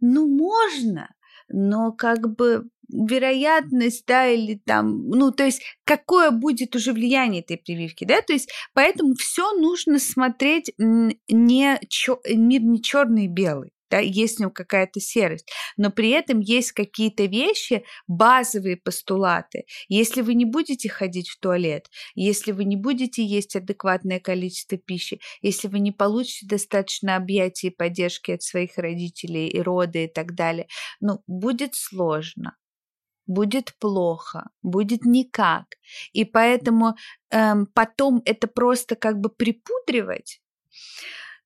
[0.01, 1.09] ну, можно,
[1.49, 7.59] но как бы вероятность, да, или там, ну, то есть какое будет уже влияние этой
[7.59, 13.73] прививки, да, то есть поэтому все нужно смотреть не чё, мир не черный и белый
[13.91, 19.65] да, есть в нем какая-то серость, но при этом есть какие-то вещи, базовые постулаты.
[19.89, 25.21] Если вы не будете ходить в туалет, если вы не будете есть адекватное количество пищи,
[25.43, 30.35] если вы не получите достаточно объятий и поддержки от своих родителей и рода и так
[30.35, 30.67] далее,
[31.01, 32.57] ну, будет сложно
[33.29, 35.67] будет плохо, будет никак.
[36.13, 36.97] И поэтому
[37.31, 40.41] эм, потом это просто как бы припудривать,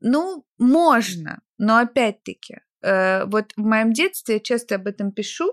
[0.03, 5.53] ну, можно, но опять-таки, э, вот в моем детстве я часто об этом пишу,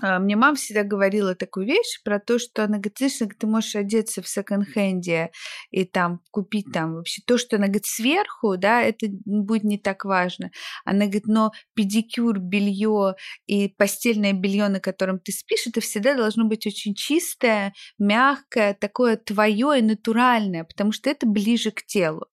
[0.00, 3.76] а, мне мама всегда говорила такую вещь про то, что она говорит, слышно, ты можешь
[3.76, 5.30] одеться в секонд-хенде
[5.70, 10.04] и там купить там вообще то, что она говорит сверху, да, это будет не так
[10.04, 10.50] важно.
[10.84, 13.14] Она говорит, но педикюр, белье
[13.46, 19.16] и постельное белье, на котором ты спишь, это всегда должно быть очень чистое, мягкое, такое
[19.16, 22.26] твое и натуральное, потому что это ближе к телу.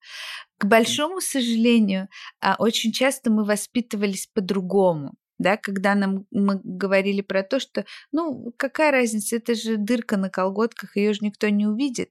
[0.60, 2.08] К большому сожалению,
[2.40, 8.54] а, очень часто мы воспитывались по-другому да, когда нам мы говорили про то, что, ну,
[8.58, 12.10] какая разница, это же дырка на колготках, ее же никто не увидит.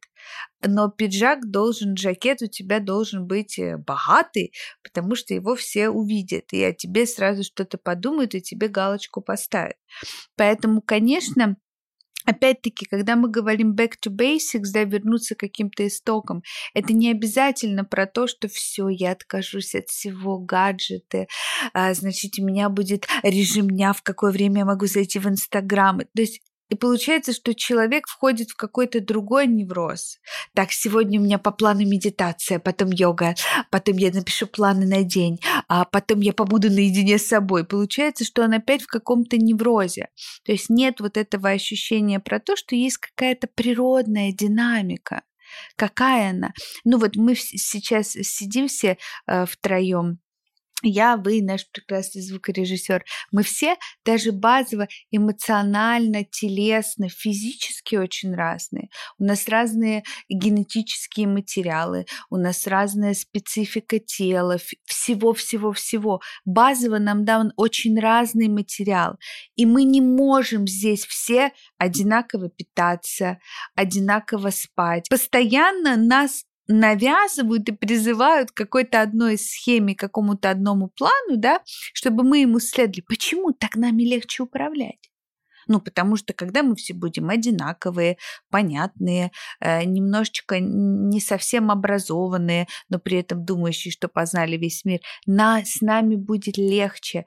[0.66, 6.52] Но пиджак должен, жакет у тебя должен быть э, богатый, потому что его все увидят,
[6.52, 9.76] и о тебе сразу что-то подумают, и тебе галочку поставят.
[10.36, 11.56] Поэтому, конечно,
[12.28, 16.42] Опять-таки, когда мы говорим back to basics, да, вернуться к каким-то истокам,
[16.74, 21.26] это не обязательно про то, что все, я откажусь от всего, гаджеты,
[21.72, 26.00] а, значит, у меня будет режим дня, в какое время я могу зайти в Инстаграм.
[26.00, 30.18] То есть и получается, что человек входит в какой-то другой невроз.
[30.54, 33.34] Так, сегодня у меня по плану медитация, потом йога,
[33.70, 37.64] потом я напишу планы на день, а потом я побуду наедине с собой.
[37.64, 40.08] Получается, что он опять в каком-то неврозе.
[40.44, 45.22] То есть нет вот этого ощущения про то, что есть какая-то природная динамика.
[45.76, 46.52] Какая она?
[46.84, 50.18] Ну вот мы сейчас сидим все э, втроем
[50.82, 58.88] я, вы, наш прекрасный звукорежиссер, мы все даже базово эмоционально, телесно, физически очень разные.
[59.18, 66.20] У нас разные генетические материалы, у нас разная специфика тела, всего-всего-всего.
[66.44, 69.16] Базово нам дан очень разный материал.
[69.56, 73.38] И мы не можем здесь все одинаково питаться,
[73.74, 75.08] одинаково спать.
[75.08, 81.60] Постоянно нас навязывают и призывают к какой-то одной схеме, какому-то одному плану, да,
[81.94, 83.00] чтобы мы ему следовали.
[83.00, 85.10] Почему так нами легче управлять?
[85.66, 88.16] Ну, потому что когда мы все будем одинаковые,
[88.50, 95.62] понятные, э, немножечко не совсем образованные, но при этом думающие, что познали весь мир, на,
[95.64, 97.26] с нами будет легче.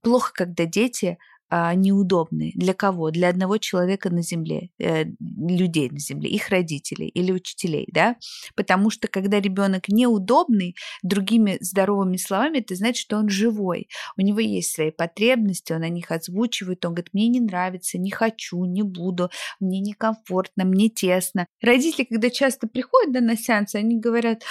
[0.00, 1.18] Плохо, когда дети
[1.54, 2.52] а, неудобны.
[2.54, 3.10] Для кого?
[3.10, 8.16] Для одного человека на Земле, э, людей на Земле, их родителей или учителей, да?
[8.56, 13.88] Потому что когда ребенок неудобный, другими здоровыми словами, это значит, что он живой.
[14.16, 18.10] У него есть свои потребности, он о них озвучивает, он говорит, мне не нравится, не
[18.10, 19.28] хочу, не буду,
[19.60, 21.46] мне некомфортно, мне тесно.
[21.60, 24.42] Родители, когда часто приходят да, на сеансы, они говорят,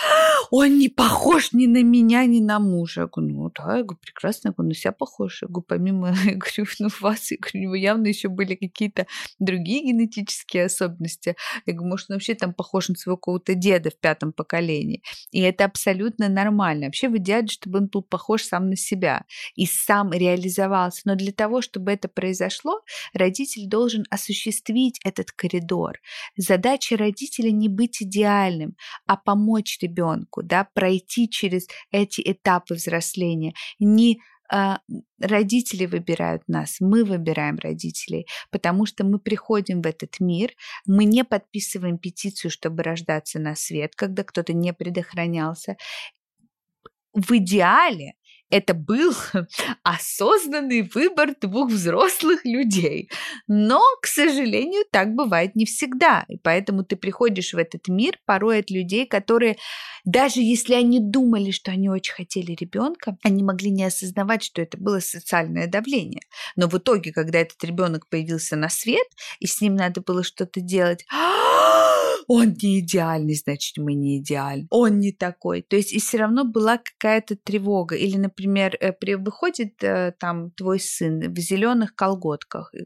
[0.52, 3.02] он не похож ни на меня, ни на мужа.
[3.02, 5.42] Я говорю, ну да, я говорю, прекрасно, я говорю, на себя похож.
[5.42, 9.08] Я говорю, помимо, я говорю, ну, у вас, у него явно еще были какие-то
[9.39, 11.36] другие генетические особенности.
[11.65, 15.01] Я говорю, может, он вообще там похож на своего какого-то деда в пятом поколении.
[15.32, 16.86] И это абсолютно нормально.
[16.86, 19.25] Вообще в идеале, чтобы он был похож сам на себя
[19.56, 21.01] и сам реализовался.
[21.06, 22.82] Но для того, чтобы это произошло,
[23.13, 25.99] родитель должен осуществить этот коридор.
[26.38, 28.75] Задача родителя не быть идеальным,
[29.06, 34.19] а помочь ребенку, да, пройти через эти этапы взросления, не
[35.20, 40.52] родители выбирают нас, мы выбираем родителей, потому что мы приходим в этот мир,
[40.86, 45.78] мы не подписываем петицию, чтобы рождаться на свет, когда кто-то не предохранялся.
[47.14, 48.14] В идеале
[48.52, 49.14] это был
[49.84, 53.10] осознанный выбор двух взрослых людей.
[53.48, 56.26] Но, к сожалению, так бывает не всегда.
[56.28, 59.58] И поэтому ты приходишь в этот мир порой от людей, которые,
[60.06, 64.78] даже если они думали, что они очень хотели ребенка, они могли не осознавать, что это
[64.78, 66.22] было социальное давление.
[66.56, 69.08] Но в итоге, когда этот ребенок появился на свет,
[69.40, 71.06] и с ним надо было что-то делать,
[72.28, 74.68] он не идеальный, значит, мы не идеальны.
[74.70, 75.62] Он не такой.
[75.62, 77.96] То есть и все равно была какая-то тревога.
[77.96, 82.84] Или, например, э, при, выходит э, там твой сын в зеленых колготках, э,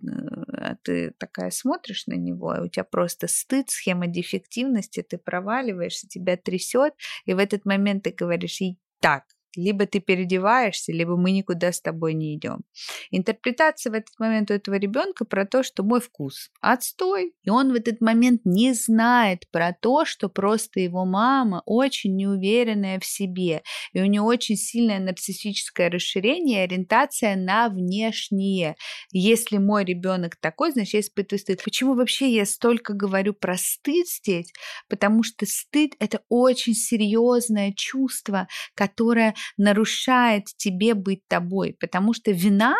[0.53, 6.07] а ты такая смотришь на него, и у тебя просто стыд, схема дефективности, ты проваливаешься,
[6.07, 6.93] тебя трясет,
[7.25, 8.61] и в этот момент ты говоришь,
[8.99, 9.23] так,
[9.55, 12.61] либо ты переодеваешься, либо мы никуда с тобой не идем.
[13.11, 17.33] Интерпретация в этот момент у этого ребенка про то, что мой вкус отстой.
[17.43, 22.99] И он в этот момент не знает про то, что просто его мама очень неуверенная
[22.99, 23.63] в себе.
[23.93, 28.75] И у нее очень сильное нарциссическое расширение, ориентация на внешнее.
[29.11, 31.63] Если мой ребенок такой, значит, я испытываю стыд.
[31.63, 34.51] Почему вообще я столько говорю про стыд здесь?
[34.89, 42.75] Потому что стыд— это очень серьезное чувство, которое нарушает тебе быть тобой, потому что вина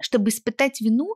[0.00, 1.14] чтобы испытать вину,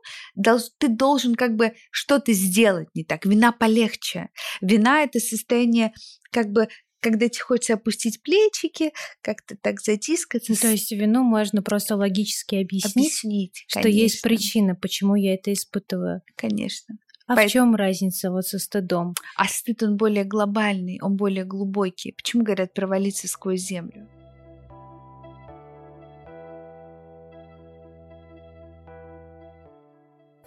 [0.79, 3.25] ты должен как бы что-то сделать не так.
[3.25, 4.29] Вина полегче.
[4.61, 5.93] Вина— это состояние
[6.31, 6.69] как бы
[7.01, 8.91] когда тебе хочется опустить плечики,
[9.21, 10.51] как-то так затискаться.
[10.51, 15.53] Ну, то есть вину можно просто логически объяснить, объяснить что есть причина, почему я это
[15.53, 16.21] испытываю.
[16.35, 16.97] Конечно.
[17.25, 17.43] А По...
[17.43, 19.13] в чем разница вот со стыдом?
[19.37, 22.11] А стыд он более глобальный, он более глубокий.
[22.11, 24.09] Почему говорят провалиться сквозь землю?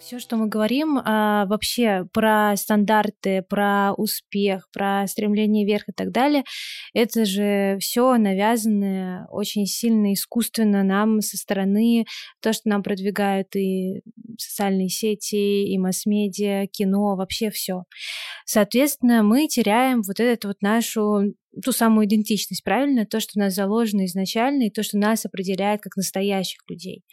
[0.02, 6.10] Все, что мы говорим а, вообще про стандарты, про успех, про стремление вверх и так
[6.10, 6.42] далее,
[6.92, 12.04] это же все навязанное очень сильно искусственно нам со стороны,
[12.40, 14.02] то, что нам продвигают и
[14.38, 17.84] социальные сети, и масс-медиа, кино, вообще все.
[18.44, 21.32] Соответственно, мы теряем вот эту вот нашу
[21.64, 23.06] ту самую идентичность, правильно?
[23.06, 27.04] То, что у нас заложено изначально, и то, что нас определяет как настоящих людей.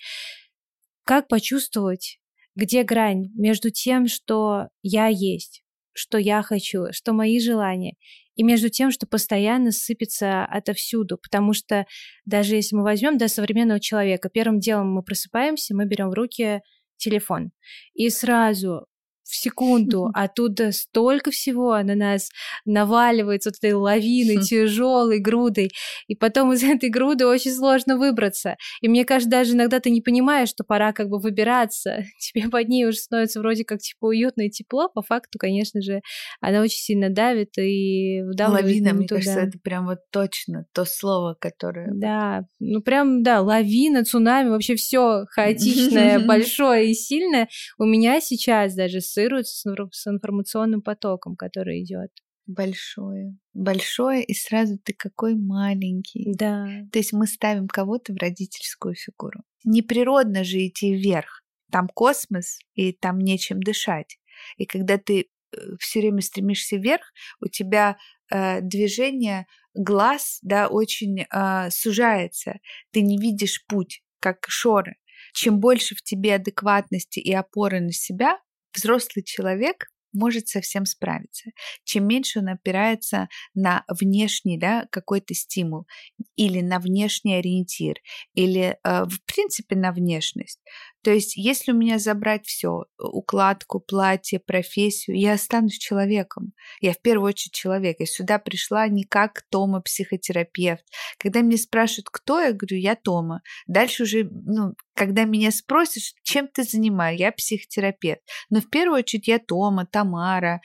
[1.05, 2.18] Как почувствовать
[2.59, 7.95] где грань между тем, что я есть, что я хочу, что мои желания,
[8.35, 11.85] и между тем, что постоянно сыпется отовсюду, потому что
[12.25, 16.61] даже если мы возьмем да, современного человека, первым делом мы просыпаемся, мы берем в руки
[16.97, 17.51] телефон,
[17.93, 18.85] и сразу
[19.29, 22.29] в секунду, оттуда столько всего на нас
[22.65, 25.69] наваливается вот этой лавиной, тяжелой грудой,
[26.07, 28.55] и потом из этой груды очень сложно выбраться.
[28.81, 32.67] И мне кажется, даже иногда ты не понимаешь, что пора как бы выбираться, тебе под
[32.67, 36.01] ней уже становится вроде как типа уютно и тепло, по факту, конечно же,
[36.41, 39.21] она очень сильно давит и вдавливает Лавина, мне туда.
[39.21, 41.89] кажется, это прям вот точно то слово, которое...
[41.93, 47.47] Да, ну прям, да, лавина, цунами, вообще все хаотичное, большое и сильное.
[47.77, 52.11] У меня сейчас даже с ассоциируется с информационным потоком, который идет.
[52.47, 53.37] Большое.
[53.53, 56.33] Большое, и сразу ты какой маленький.
[56.35, 56.65] Да.
[56.91, 59.41] То есть мы ставим кого-то в родительскую фигуру.
[59.63, 61.43] Неприродно же идти вверх.
[61.71, 64.17] Там космос, и там нечем дышать.
[64.57, 67.03] И когда ты э, все время стремишься вверх,
[67.39, 67.97] у тебя
[68.31, 69.45] э, движение
[69.75, 72.59] глаз, да, очень э, сужается.
[72.91, 74.95] Ты не видишь путь, как шоры.
[75.33, 78.39] Чем больше в тебе адекватности и опоры на себя,
[78.79, 81.51] взрослый человек может совсем справиться.
[81.83, 85.87] Чем меньше он опирается на внешний да, какой-то стимул
[86.35, 87.97] или на внешний ориентир,
[88.33, 90.59] или э, в принципе на внешность,
[91.01, 96.51] то есть, если у меня забрать все, укладку, платье, профессию, я останусь человеком.
[96.81, 97.97] Я в первую очередь человек.
[97.99, 100.83] Я сюда пришла не как Тома, психотерапевт.
[101.17, 103.41] Когда меня спрашивают, кто я, говорю, я Тома.
[103.65, 108.21] Дальше уже, ну, когда меня спросишь, чем ты занимаешься, я психотерапевт.
[108.49, 110.61] Но в первую очередь я Тома, Тамара,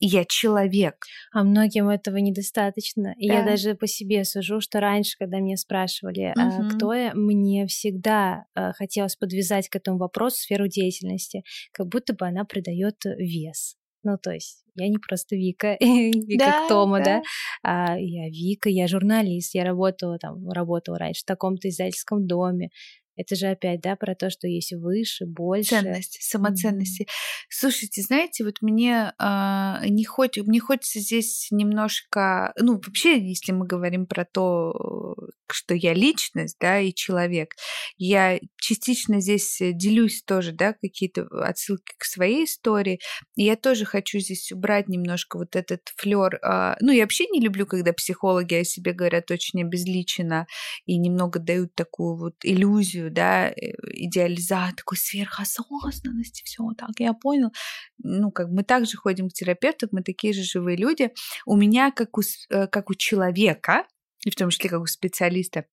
[0.00, 0.96] я человек.
[1.32, 3.14] А многим этого недостаточно.
[3.18, 3.38] И да.
[3.38, 6.40] я даже по себе сужу, что раньше, когда меня спрашивали, угу.
[6.40, 12.14] а, кто я, мне всегда а, хотелось подвязать к этому вопросу сферу деятельности, как будто
[12.14, 13.76] бы она придает вес.
[14.02, 17.22] Ну, то есть я не просто Вика, Вика да, Тома, да, да?
[17.62, 22.68] А, я Вика, я журналист, я работала там, работала раньше в таком-то издательском доме,
[23.16, 25.70] это же опять, да, про то, что есть выше, больше.
[25.70, 27.02] Ценности, самоценности.
[27.02, 27.46] Mm-hmm.
[27.48, 33.66] Слушайте, знаете, вот мне э, не хоть, мне хочется здесь немножко, ну, вообще, если мы
[33.66, 35.14] говорим про то,
[35.50, 37.54] что я личность, да, и человек,
[37.96, 43.00] я частично здесь делюсь тоже, да, какие-то отсылки к своей истории.
[43.36, 46.40] И я тоже хочу здесь убрать немножко вот этот флер.
[46.42, 50.46] Э, ну, я вообще не люблю, когда психологи о себе говорят очень обезличенно
[50.86, 57.12] и немного дают такую вот иллюзию иллюзию, да, э, идеализацию, такой сверхосознанности, все так, я
[57.12, 57.50] понял.
[57.98, 61.10] Ну, как мы также ходим к терапевту, мы такие же живые люди.
[61.46, 63.86] У меня, как у, э, как у человека,
[64.24, 65.66] и в том числе как у специалиста,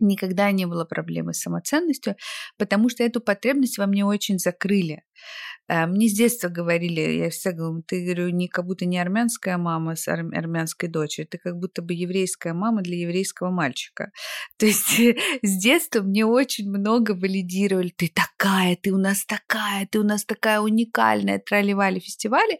[0.00, 2.16] никогда не было проблемы с самоценностью,
[2.58, 5.02] потому что эту потребность во мне очень закрыли.
[5.68, 9.56] Э, мне с детства говорили, я всегда говорю, ты, говорю, не как будто не армянская
[9.56, 14.10] мама с армянской дочерью, ты как будто бы еврейская мама для еврейского мальчика.
[14.58, 15.00] То есть
[15.42, 20.24] с детства мне очень много валидировали, ты такая, ты у нас такая, ты у нас
[20.24, 22.58] такая уникальная, тролливали фестивали.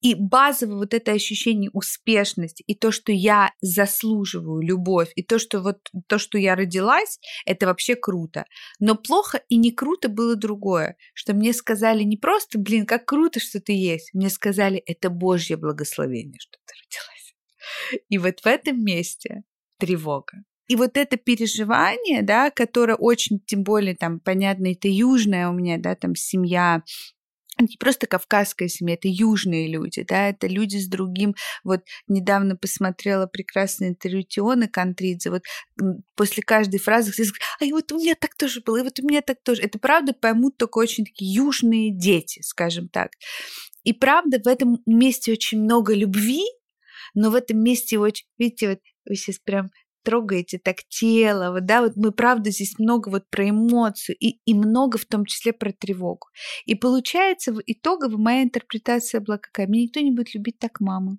[0.00, 5.60] И базовое вот это ощущение успешности и то, что я заслуживаю любовь, и то, что
[5.60, 8.44] вот то, что я родилась, это вообще круто.
[8.78, 13.40] Но плохо и не круто было другое, что мне сказали не просто, блин, как круто,
[13.40, 18.02] что ты есть, мне сказали, это Божье благословение, что ты родилась.
[18.08, 19.42] И вот в этом месте
[19.78, 20.44] тревога.
[20.68, 25.78] И вот это переживание, да, которое очень, тем более, там, понятно, это южная у меня,
[25.78, 26.82] да, там, семья,
[27.58, 31.34] не просто кавказская семья, это южные люди, да, это люди с другим.
[31.64, 35.42] Вот недавно посмотрела прекрасное интервью Тионы Кантридзе, вот
[36.14, 39.02] после каждой фразы все говорят, а вот у меня так тоже было, и вот у
[39.02, 39.62] меня так тоже.
[39.62, 43.12] Это правда поймут только очень такие южные дети, скажем так.
[43.84, 46.42] И правда в этом месте очень много любви,
[47.14, 49.70] но в этом месте очень, видите, вот вы сейчас прям
[50.08, 54.54] трогаете так тело, вот, да, вот мы, правда, здесь много вот про эмоцию и, и
[54.54, 56.28] много в том числе про тревогу.
[56.64, 59.66] И получается, в итогово моя интерпретация была какая?
[59.66, 61.18] Меня никто не будет любить так мама,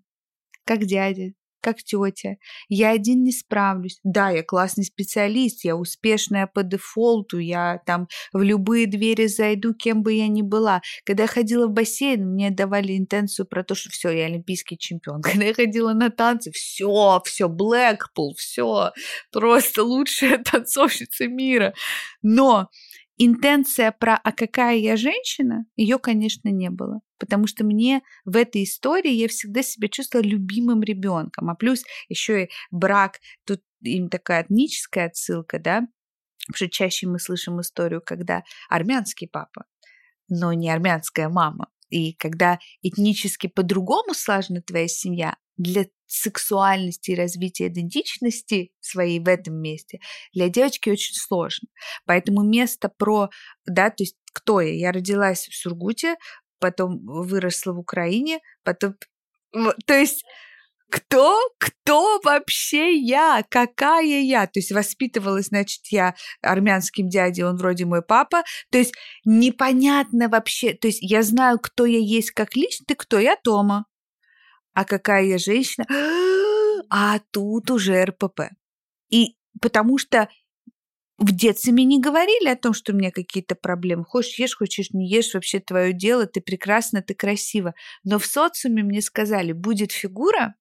[0.66, 2.38] как дядя, как тетя.
[2.68, 3.99] Я один не справлюсь.
[4.03, 10.03] Да, я классный специалист, я успешная по дефолту, я там в любые двери зайду, кем
[10.03, 10.82] бы я ни была.
[11.05, 15.22] Когда я ходила в бассейн, мне давали интенцию про то, что все, я олимпийский чемпион.
[15.22, 18.91] Когда я ходила на танцы, все, все, Блэкпул, все,
[19.32, 21.74] просто лучшая танцовщица мира.
[22.22, 22.70] Но
[23.20, 27.01] интенция про «а какая я женщина» ее, конечно, не было.
[27.20, 31.49] Потому что мне в этой истории я всегда себя чувствовала любимым ребенком.
[31.49, 35.82] А плюс еще и брак, тут им такая этническая отсылка, да,
[36.47, 39.65] потому что чаще мы слышим историю, когда армянский папа,
[40.30, 41.70] но не армянская мама.
[41.89, 49.55] И когда этнически по-другому слажена твоя семья, для сексуальности и развития идентичности своей в этом
[49.55, 49.99] месте
[50.34, 51.70] для девочки очень сложно.
[52.05, 53.30] Поэтому место про,
[53.66, 54.74] да, то есть кто я?
[54.74, 56.16] Я родилась в Сургуте,
[56.60, 58.95] потом выросла в Украине, потом...
[59.86, 60.26] То есть
[60.89, 64.47] кто, кто вообще я, какая я?
[64.47, 68.43] То есть воспитывалась, значит, я армянским дядей, он вроде мой папа.
[68.72, 68.93] То есть
[69.24, 73.20] непонятно вообще, то есть я знаю, кто я есть как личность, ты кто?
[73.20, 73.86] Я Тома
[74.74, 75.86] а какая я женщина,
[76.89, 78.41] а тут уже РПП.
[79.09, 80.30] И потому что
[81.17, 84.05] в детстве мне не говорили о том, что у меня какие-то проблемы.
[84.05, 87.74] Хочешь ешь, хочешь не ешь, вообще твое дело, ты прекрасна, ты красива.
[88.03, 90.55] Но в социуме мне сказали, будет фигура,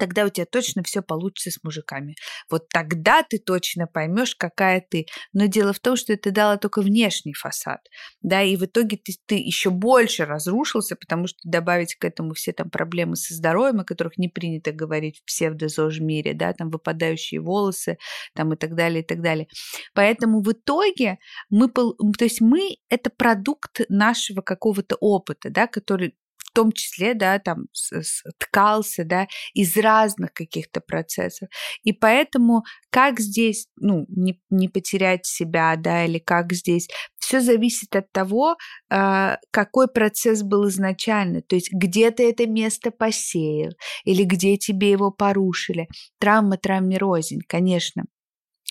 [0.00, 2.16] тогда у тебя точно все получится с мужиками.
[2.50, 5.06] Вот тогда ты точно поймешь, какая ты.
[5.34, 7.80] Но дело в том, что это дало только внешний фасад,
[8.22, 12.52] да, и в итоге ты, ты еще больше разрушился, потому что добавить к этому все
[12.52, 17.40] там проблемы со здоровьем, о которых не принято говорить в псевдозож мире, да, там выпадающие
[17.40, 17.98] волосы,
[18.34, 19.48] там и так далее, и так далее.
[19.94, 21.18] Поэтому в итоге
[21.50, 26.14] мы, то есть мы это продукт нашего какого-то опыта, да, который
[26.50, 27.66] в том числе, да, там
[28.38, 31.48] ткался, да, из разных каких-то процессов.
[31.84, 36.88] И поэтому как здесь, ну, не, не потерять себя, да, или как здесь,
[37.18, 38.56] все зависит от того,
[38.90, 43.72] э, какой процесс был изначально, то есть где ты это место посеял,
[44.04, 45.88] или где тебе его порушили.
[46.18, 48.04] Травма травме рознь, конечно.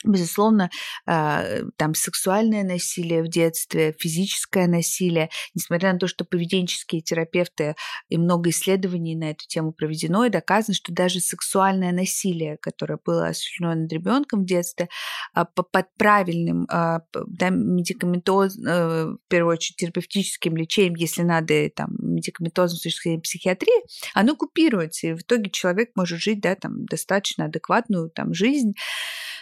[0.06, 0.70] Безусловно,
[1.06, 1.44] а,
[1.76, 7.76] там сексуальное насилие в детстве, физическое насилие, несмотря на то, что поведенческие терапевты
[8.08, 13.28] и много исследований на эту тему проведено, и доказано, что даже сексуальное насилие, которое было
[13.28, 14.88] осуществлено над ребенком в детстве,
[15.34, 21.90] а, под правильным а, да, медикаментоз, э, в первую очередь терапевтическим лечением, если надо там,
[22.00, 23.84] медикаментозом с точки зрения психиатрии,
[24.14, 28.76] оно купируется, и в итоге человек может жить да, там, достаточно адекватную там, жизнь.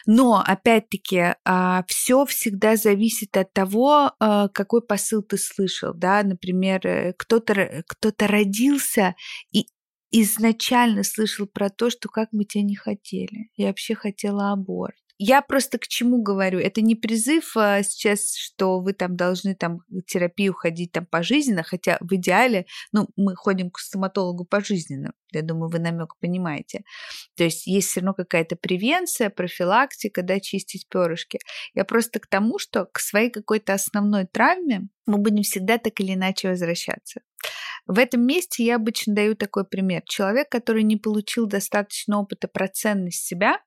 [0.07, 6.79] Но опять-таки, а, все всегда зависит от того, а, какой посыл ты слышал, да, например,
[6.87, 9.15] э, кто-то кто родился
[9.51, 9.67] и
[10.11, 13.49] изначально слышал про то, что как мы тебя не хотели.
[13.57, 14.95] Я вообще хотела аборт.
[15.19, 16.59] Я просто к чему говорю?
[16.59, 21.97] Это не призыв а, сейчас, что вы там должны там терапию ходить там пожизненно, хотя
[22.01, 25.13] в идеале, ну, мы ходим к стоматологу пожизненно.
[25.31, 26.83] Я думаю, вы намек понимаете.
[27.35, 31.39] То есть есть все равно какая-то превенция, профилактика, да, чистить перышки.
[31.73, 36.13] Я просто к тому, что к своей какой-то основной травме мы будем всегда так или
[36.13, 37.21] иначе возвращаться.
[37.87, 40.03] В этом месте я обычно даю такой пример.
[40.05, 43.59] Человек, который не получил достаточно опыта про ценность себя,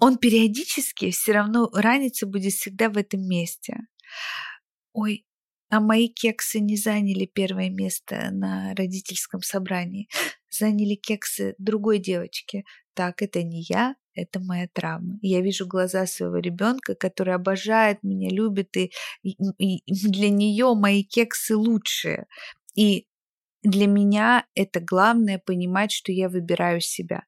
[0.00, 3.76] он периодически все равно раниться будет всегда в этом месте.
[4.92, 5.24] Ой,
[5.70, 10.08] а мои кексы не заняли первое место на родительском собрании.
[10.50, 12.64] Заняли кексы другой девочки.
[12.94, 15.18] Так, это не я, это моя травма.
[15.22, 18.90] Я вижу глаза своего ребенка, который обожает меня, любит, и,
[19.22, 22.26] и, для нее мои кексы лучшие.
[22.74, 23.06] И
[23.62, 27.24] для меня это главное понимать, что я выбираю себя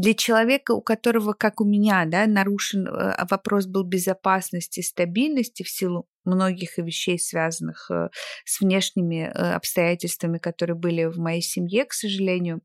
[0.00, 5.68] для человека, у которого, как у меня, да, нарушен э, вопрос был безопасности, стабильности в
[5.68, 8.08] силу многих вещей, связанных э,
[8.46, 12.62] с внешними э, обстоятельствами, которые были в моей семье, к сожалению,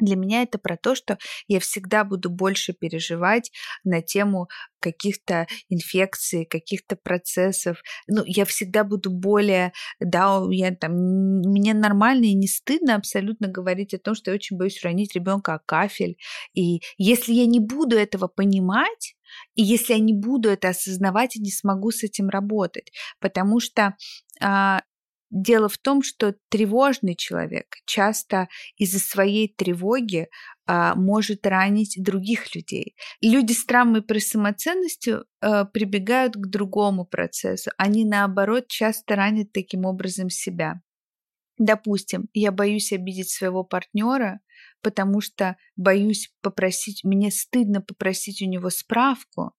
[0.00, 3.50] для меня это про то, что я всегда буду больше переживать
[3.84, 4.48] на тему
[4.80, 7.82] каких-то инфекций, каких-то процессов.
[8.06, 13.94] Ну, я всегда буду более, да, я там, мне нормально и не стыдно абсолютно говорить
[13.94, 16.18] о том, что я очень боюсь уронить ребенка о кафель.
[16.52, 19.16] И если я не буду этого понимать,
[19.54, 23.96] и если я не буду это осознавать, я не смогу с этим работать, потому что
[24.40, 24.82] а,
[25.34, 30.28] дело в том, что тревожный человек часто из-за своей тревоги
[30.66, 32.94] а, может ранить других людей.
[33.20, 37.70] Люди с травмой при самоценностью а, прибегают к другому процессу.
[37.76, 40.80] Они, наоборот, часто ранят таким образом себя.
[41.58, 44.40] Допустим, я боюсь обидеть своего партнера,
[44.82, 49.52] потому что боюсь попросить, мне стыдно попросить у него справку,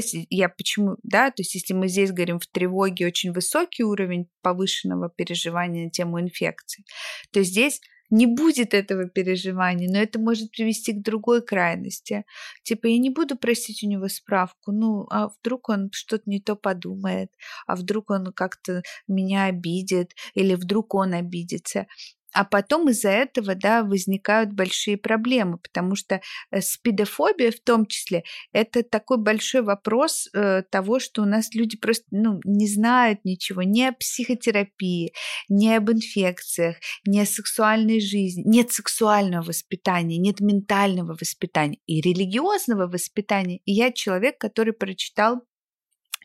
[0.00, 4.28] да, я почему, да, то есть если мы здесь говорим в тревоге очень высокий уровень
[4.42, 6.84] повышенного переживания на тему инфекции,
[7.32, 7.80] то здесь
[8.12, 12.24] не будет этого переживания, но это может привести к другой крайности.
[12.62, 16.54] Типа, я не буду просить у него справку, ну, а вдруг он что-то не то
[16.54, 17.30] подумает,
[17.66, 21.86] а вдруг он как-то меня обидит, или вдруг он обидится.
[22.32, 26.20] А потом из-за этого, да, возникают большие проблемы, потому что
[26.50, 31.76] э, спидофобия в том числе это такой большой вопрос э, того, что у нас люди
[31.76, 35.12] просто ну, не знают ничего ни о психотерапии,
[35.48, 36.76] ни об инфекциях,
[37.06, 38.42] ни о сексуальной жизни.
[38.46, 43.60] Нет сексуального воспитания, нет ментального воспитания и религиозного воспитания.
[43.64, 45.42] И я человек, который прочитал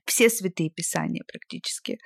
[0.06, 2.00] все святые писания практически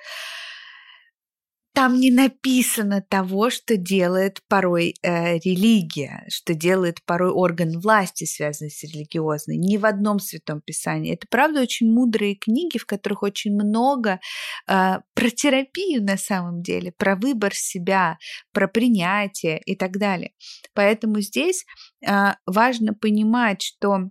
[1.74, 8.70] там не написано того, что делает порой э, религия, что делает порой орган власти, связанный
[8.70, 9.56] с религиозной.
[9.56, 11.14] Ни в одном святом писании.
[11.14, 14.20] Это правда очень мудрые книги, в которых очень много
[14.68, 18.18] э, про терапию на самом деле, про выбор себя,
[18.52, 20.32] про принятие и так далее.
[20.74, 21.64] Поэтому здесь
[22.06, 24.10] э, важно понимать, что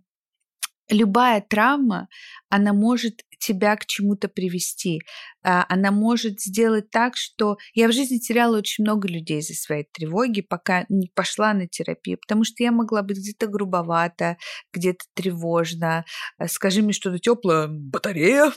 [0.92, 2.08] любая травма,
[2.50, 5.02] она может тебя к чему-то привести.
[5.44, 9.88] А, она может сделать так, что я в жизни теряла очень много людей из-за своей
[9.92, 14.38] тревоги, пока не пошла на терапию, потому что я могла быть где-то грубовато,
[14.72, 16.06] где-то тревожно,
[16.38, 18.52] а, скажи мне что-то теплое, батарея,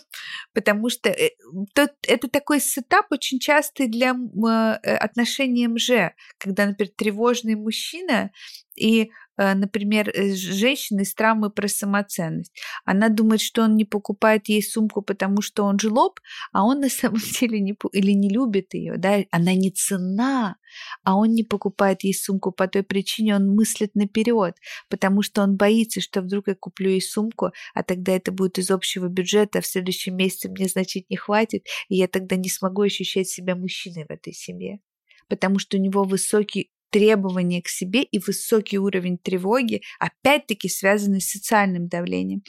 [0.52, 1.30] потому что э,
[1.74, 8.30] это такой сетап очень частый для э, отношений МЖ, когда, например, тревожный мужчина
[8.76, 12.52] и например, э, женщины с травмой про самоценность.
[12.84, 16.20] Она думает, что он не покупает ей сумку, потому что он жлоб,
[16.52, 20.56] а он на самом деле не, или не любит ее, да, она не цена,
[21.02, 24.56] а он не покупает ей сумку по той причине, он мыслит наперед,
[24.88, 28.70] потому что он боится, что вдруг я куплю ей сумку, а тогда это будет из
[28.70, 32.82] общего бюджета, а в следующем месяце мне, значит, не хватит, и я тогда не смогу
[32.82, 34.80] ощущать себя мужчиной в этой семье
[35.28, 41.28] потому что у него высокий требования к себе и высокий уровень тревоги, опять-таки связанный с
[41.28, 42.44] социальным давлением.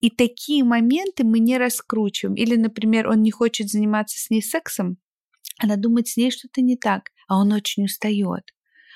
[0.00, 2.34] И такие моменты мы не раскручиваем.
[2.34, 4.96] Или, например, он не хочет заниматься с ней сексом,
[5.58, 8.44] она думает, с ней что-то не так, а он очень устает.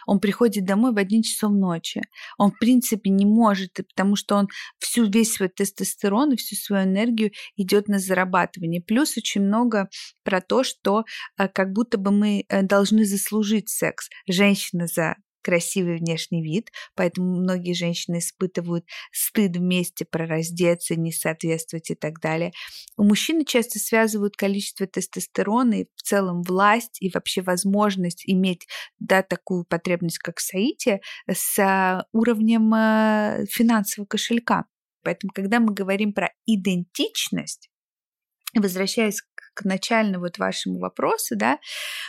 [0.06, 2.02] Он приходит домой в один часов ночи.
[2.38, 4.48] Он, в принципе, не может, потому что он
[4.78, 8.80] всю весь свой тестостерон и всю свою энергию идет на зарабатывание.
[8.80, 9.88] Плюс очень много
[10.24, 11.04] про то, что
[11.38, 14.08] э, как будто бы мы э, должны заслужить секс.
[14.26, 21.88] Женщина за красивый внешний вид, поэтому многие женщины испытывают стыд вместе про раздеться, не соответствовать
[21.90, 22.50] и так далее.
[22.96, 28.66] У мужчины часто связывают количество тестостерона и в целом власть и вообще возможность иметь
[28.98, 31.00] да, такую потребность, как саити,
[31.32, 34.64] с уровнем а, финансового кошелька.
[35.04, 37.70] Поэтому, когда мы говорим про идентичность,
[38.54, 39.22] возвращаясь
[39.56, 41.58] к начальному вот вашему вопросу, да,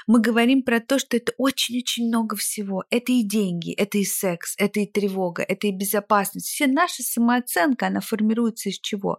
[0.05, 2.83] мы говорим про то, что это очень-очень много всего.
[2.89, 6.47] Это и деньги, это и секс, это и тревога, это и безопасность.
[6.47, 9.17] Все наша самооценка, она формируется из чего?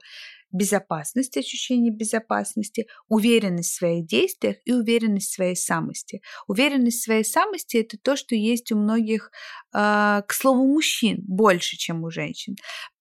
[0.51, 6.23] безопасность, ощущение безопасности, уверенность в своих действиях и уверенность в своей самости.
[6.47, 9.31] Уверенность в своей самости– это то, что есть у многих,
[9.75, 12.57] э, к слову, мужчин больше, чем у женщин.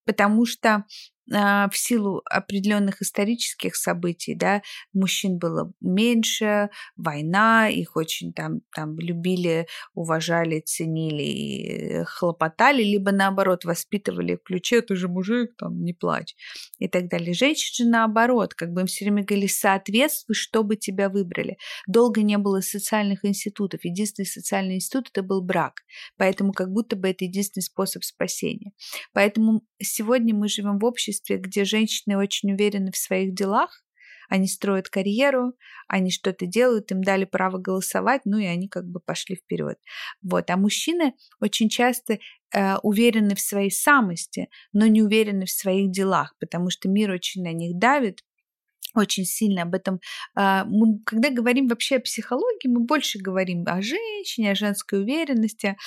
[0.06, 0.84] Потому что а,
[1.28, 4.62] в силу определенных исторических событий, да,
[4.94, 13.66] мужчин было меньше, война, их очень там, там любили, уважали, ценили и хлопотали, либо наоборот
[13.66, 16.36] воспитывали в ключе, ты же мужик, там, не плачь
[16.80, 17.34] и так далее.
[17.34, 21.58] Женщины же наоборот, как бы им все время говорили, соответствуй, чтобы тебя выбрали.
[21.88, 23.82] Долго не было социальных институтов.
[23.84, 25.82] Единственный социальный институт это был брак.
[26.18, 28.72] Поэтому как будто бы это единственный способ спасения.
[29.14, 33.84] Поэтому сегодня мы живем в обществе, обществе, где женщины очень уверены в своих делах,
[34.30, 35.54] они строят карьеру,
[35.88, 39.78] они что-то делают, им дали право голосовать, ну и они как бы пошли вперед.
[40.22, 40.50] Вот.
[40.50, 42.20] А мужчины очень часто
[42.54, 47.42] э, уверены в своей самости, но не уверены в своих делах, потому что мир очень
[47.42, 48.20] на них давит,
[48.96, 50.02] очень сильно об этом.
[50.38, 55.78] Э, мы, когда говорим вообще о психологии, мы больше говорим о женщине, о женской уверенности.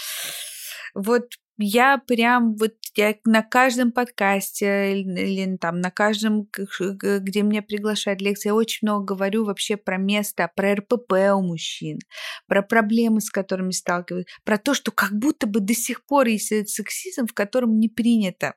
[0.94, 1.24] Вот
[1.58, 6.48] я прям вот я на каждом подкасте или там на каждом,
[6.80, 11.98] где меня приглашают лекции, я очень много говорю вообще про место, про РПП у мужчин,
[12.46, 16.50] про проблемы, с которыми сталкиваются, про то, что как будто бы до сих пор есть
[16.50, 18.54] этот сексизм, в котором не принято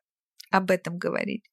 [0.54, 1.44] об этом говорить.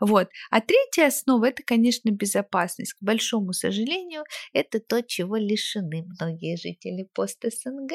[0.00, 0.28] Вот.
[0.50, 2.94] А третья основа– это, конечно, безопасность.
[2.94, 4.24] К большому сожалению,
[4.54, 7.92] это то, чего лишены многие жители пост-СНГ,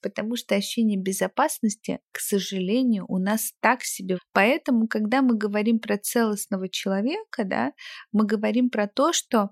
[0.00, 4.18] потому что ощущение безопасности, к сожалению, у нас так себе.
[4.32, 7.72] Поэтому, когда мы говорим про целостного человека, да,
[8.12, 9.50] мы говорим про то, что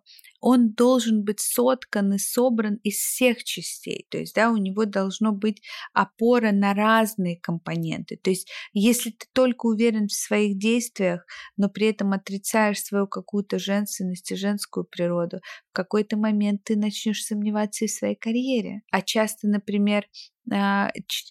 [0.49, 4.07] он должен быть соткан и собран из всех частей.
[4.11, 5.61] То есть, да, у него должно быть
[5.92, 8.16] опора на разные компоненты.
[8.22, 11.26] То есть, если ты только уверен в своих действиях,
[11.57, 15.38] но при этом отрицаешь свою какую-то женственность и женскую природу,
[15.70, 18.82] в какой-то момент ты начнешь сомневаться и в своей карьере.
[18.92, 20.05] А часто, например,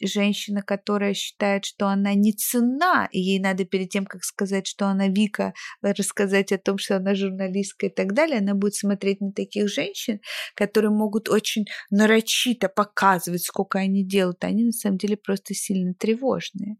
[0.02, 4.88] женщина, которая считает, что она не цена, и ей надо перед тем, как сказать, что
[4.88, 9.32] она Вика, рассказать о том, что она журналистка и так далее, она будет смотреть на
[9.32, 10.20] таких женщин,
[10.56, 15.94] которые могут очень нарочито показывать, сколько они делают, а они на самом деле просто сильно
[15.94, 16.78] тревожные.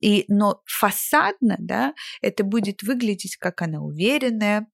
[0.00, 4.66] И, но фасадно, да, это будет выглядеть, как она уверенная,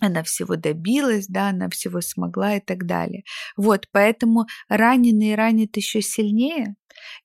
[0.00, 3.24] она всего добилась, да, она всего смогла и так далее.
[3.56, 6.76] Вот, поэтому раненый ранит еще сильнее,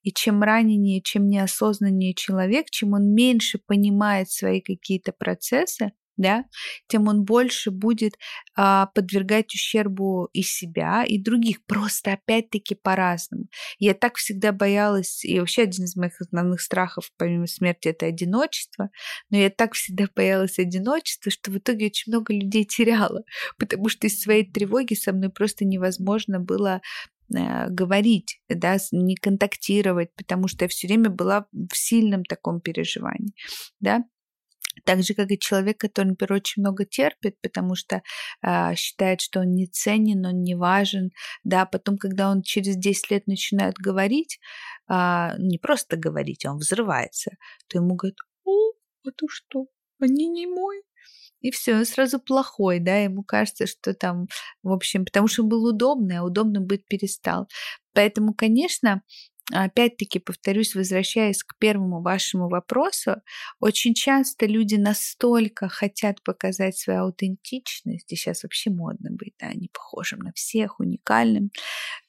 [0.04, 6.46] и чем раненее, чем неосознаннее человек, чем он меньше понимает свои какие-то процессы, да,
[6.88, 8.14] тем он больше будет
[8.56, 13.46] а, подвергать ущербу и себя, и других, просто опять-таки по-разному.
[13.80, 18.90] Я так всегда боялась, и вообще один из моих основных страхов, помимо смерти, это одиночество,
[19.30, 23.24] но я так всегда боялась одиночества, что в итоге очень много людей теряла,
[23.58, 26.82] потому что из своей тревоги со мной просто невозможно было
[27.34, 33.34] э, говорить, да, не контактировать, потому что я все время была в сильном таком переживании,
[33.80, 34.04] да.
[34.86, 38.02] Так же, как и человек, который, например, очень много терпит, потому что
[38.44, 41.12] э, считает, что он не ценен, он не важен,
[41.44, 44.40] да, потом, когда он через 10 лет начинает говорить,
[44.90, 47.32] э, не просто говорить, а он взрывается,
[47.68, 48.72] то ему говорят, о,
[49.06, 49.68] а ты что,
[50.00, 50.82] они не мой,
[51.42, 54.28] и все, он сразу плохой, да, ему кажется, что там,
[54.64, 57.48] в общем, потому что он был удобный, а удобным быть перестал.
[57.94, 59.02] Поэтому, конечно,
[59.54, 63.16] опять-таки, повторюсь, возвращаясь к первому вашему вопросу,
[63.60, 69.70] очень часто люди настолько хотят показать свою аутентичность, и сейчас вообще модно быть, да, не
[69.70, 71.52] похожим на всех, уникальным,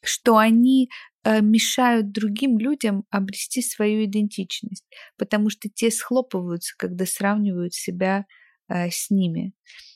[0.03, 0.89] что они
[1.25, 4.85] э, мешают другим людям обрести свою идентичность,
[5.17, 8.27] потому что те схлопываются, когда сравнивают себя
[8.69, 9.53] э, с ними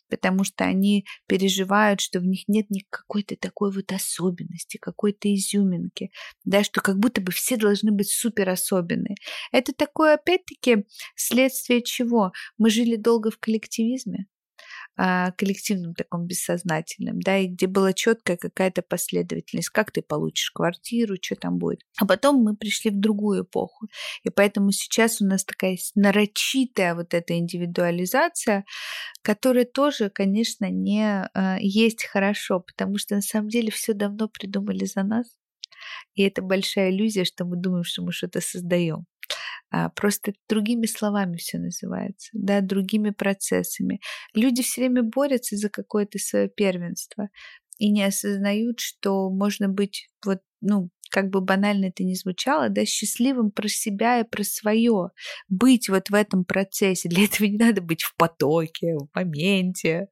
[0.09, 6.11] потому что они переживают, что в них нет какой-то такой вот особенности, какой-то изюминки,
[6.45, 9.17] да, что как будто бы все должны быть супер особенные.
[9.53, 12.33] Это такое, опять-таки, следствие чего?
[12.59, 14.27] Мы жили долго в коллективизме,
[14.97, 21.37] коллективном таком бессознательном, да, и где была четкая какая-то последовательность, как ты получишь квартиру, что
[21.37, 21.81] там будет.
[21.99, 23.89] А потом мы пришли в другую эпоху,
[24.23, 28.65] и поэтому сейчас у нас такая нарочитая вот эта индивидуализация,
[29.23, 34.85] которая тоже, конечно, не э, есть хорошо, потому что на самом деле все давно придумали
[34.85, 35.27] за нас,
[36.15, 39.07] и это большая иллюзия, что мы думаем, что мы что-то создаем.
[39.71, 44.01] А, просто другими словами все называется, да, другими процессами.
[44.35, 47.29] Люди все время борются за какое-то свое первенство
[47.79, 52.85] и не осознают, что можно быть вот, ну, как бы банально это ни звучало, да,
[52.85, 55.11] счастливым про себя и про свое,
[55.49, 57.09] быть вот в этом процессе.
[57.09, 60.09] Для этого не надо быть в потоке, в моменте,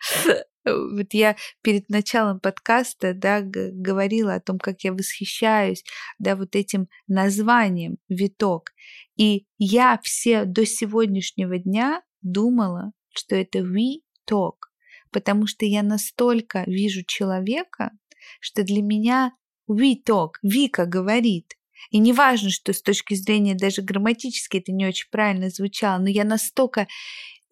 [0.64, 5.84] вот я перед началом подкаста, да, говорила о том, как я восхищаюсь,
[6.18, 8.72] да, вот этим названием «Виток».
[9.16, 14.68] И я все до сегодняшнего дня думала, что это «We Talk»,
[15.10, 17.92] потому что я настолько вижу человека,
[18.40, 19.32] что для меня
[19.70, 21.54] «We Talk», Вика говорит,
[21.90, 26.08] и не важно, что с точки зрения даже грамматически это не очень правильно звучало, но
[26.08, 26.86] я настолько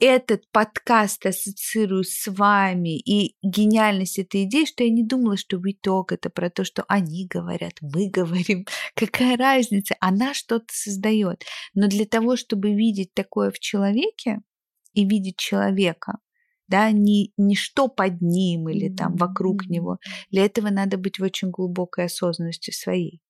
[0.03, 6.11] этот подкаст ассоциирую с вами и гениальность этой идеи, что я не думала, что итог
[6.11, 8.67] это про то, что они говорят, мы говорим.
[8.97, 9.95] Какая разница?
[10.01, 11.45] Она что-то создает.
[11.75, 14.41] Но для того, чтобы видеть такое в человеке
[14.93, 16.19] и видеть человека,
[16.67, 19.99] да, не, не что под ним или там вокруг него,
[20.33, 23.23] для этого надо быть в очень глубокой осознанности своей.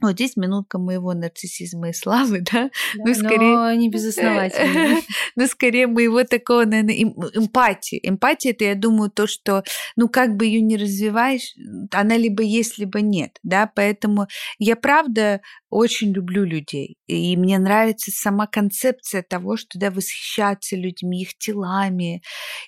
[0.00, 2.70] Вот здесь минутка моего нарциссизма и славы, да?
[2.96, 3.54] да ну, скорее...
[3.54, 5.00] Но не безосновательно.
[5.36, 8.00] ну, скорее моего такого, наверное, эм, эмпатии.
[8.02, 9.62] Эмпатия— это, я думаю, то, что,
[9.96, 11.54] ну, как бы ее не развиваешь,
[11.92, 13.70] она либо есть, либо нет, да?
[13.74, 14.26] Поэтому
[14.58, 15.40] я, правда,
[15.70, 16.96] очень люблю людей.
[17.06, 22.22] И мне нравится сама концепция того, что да, восхищаться людьми, их телами,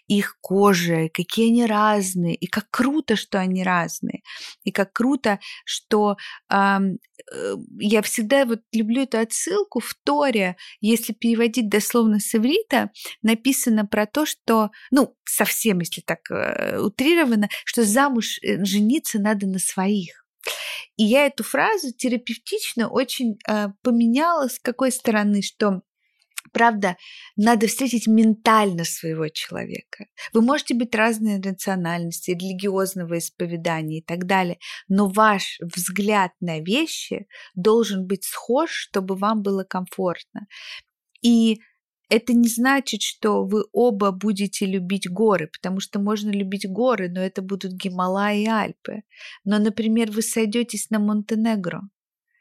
[0.07, 4.23] их кожей, какие они разные, и как круто, что они разные,
[4.65, 6.17] и как круто, что
[7.79, 12.91] я всегда вот люблю эту отсылку в Торе, если переводить дословно с иврита,
[13.23, 19.47] написано про то, что, ну, совсем, если так э, утрировано, что замуж э, жениться надо
[19.47, 20.25] на своих.
[20.97, 25.83] И я эту фразу терапевтично очень э, поменяла с какой стороны, что
[26.53, 26.97] Правда,
[27.37, 30.07] надо встретить ментально своего человека.
[30.33, 37.27] Вы можете быть разной национальности, религиозного исповедания и так далее, но ваш взгляд на вещи
[37.55, 40.47] должен быть схож, чтобы вам было комфортно.
[41.23, 41.61] И
[42.11, 47.21] это не значит, что вы оба будете любить горы, потому что можно любить горы, но
[47.21, 49.03] это будут Гималаи и Альпы.
[49.45, 51.83] Но, например, вы сойдетесь на Монтенегро,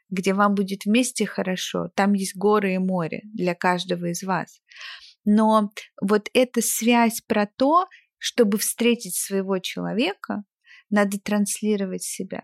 [0.10, 4.62] где вам будет вместе хорошо, там есть горы и море для каждого из вас.
[5.26, 7.88] Но вот эта связь про то,
[8.18, 10.44] чтобы встретить своего человека,
[10.90, 12.44] надо транслировать себя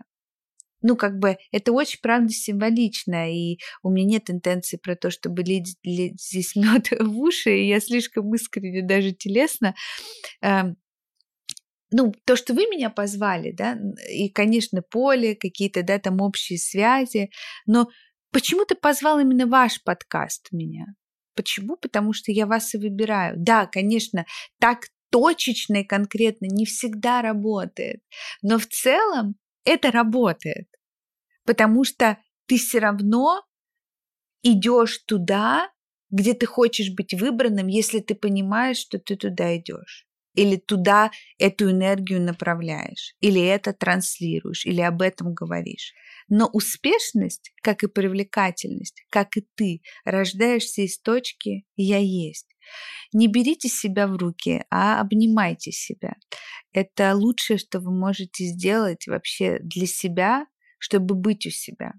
[0.84, 5.42] ну, как бы, это очень, правда, символично, и у меня нет интенции про то, чтобы
[5.42, 9.74] лить, лить здесь мед в уши, и я слишком искренне, даже телесно.
[10.42, 10.76] Эм,
[11.90, 13.78] ну, то, что вы меня позвали, да,
[14.10, 17.30] и, конечно, поле, какие-то, да, там общие связи,
[17.66, 17.88] но
[18.32, 20.86] почему ты позвал именно ваш подкаст меня?
[21.34, 21.76] Почему?
[21.76, 23.34] Потому что я вас и выбираю.
[23.36, 24.24] Да, конечно,
[24.58, 28.02] так точечно и конкретно не всегда работает,
[28.42, 30.68] но в целом это работает,
[31.44, 33.44] потому что ты все равно
[34.42, 35.70] идешь туда,
[36.10, 40.06] где ты хочешь быть выбранным, если ты понимаешь, что ты туда идешь.
[40.34, 45.94] Или туда эту энергию направляешь, или это транслируешь, или об этом говоришь.
[46.28, 52.48] Но успешность, как и привлекательность, как и ты, рождаешься из точки «я есть».
[53.12, 56.14] Не берите себя в руки, а обнимайте себя.
[56.72, 60.46] Это лучшее, что вы можете сделать вообще для себя,
[60.78, 61.92] чтобы быть у себя.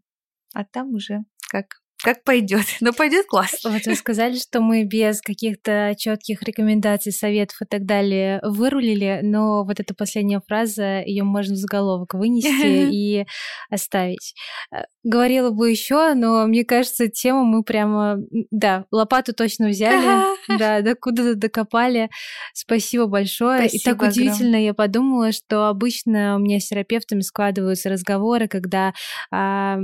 [0.53, 1.19] А там уже
[1.49, 2.65] как как пойдет.
[2.81, 3.71] Но пойдет классно.
[3.71, 9.63] Вот вы сказали, что мы без каких-то четких рекомендаций, советов и так далее вырулили, но
[9.63, 13.25] вот эта последняя фраза, ее можно в заголовок вынести и
[13.71, 14.35] оставить.
[14.71, 18.17] Э, говорила бы еще, но мне кажется, тему мы прямо,
[18.51, 20.25] да, лопату точно взяли,
[20.59, 22.11] да, докуда-то докопали.
[22.53, 23.67] Спасибо большое.
[23.67, 28.93] Спасибо и так удивительно, я подумала, что обычно у меня с терапевтами складываются разговоры, когда
[29.31, 29.79] а,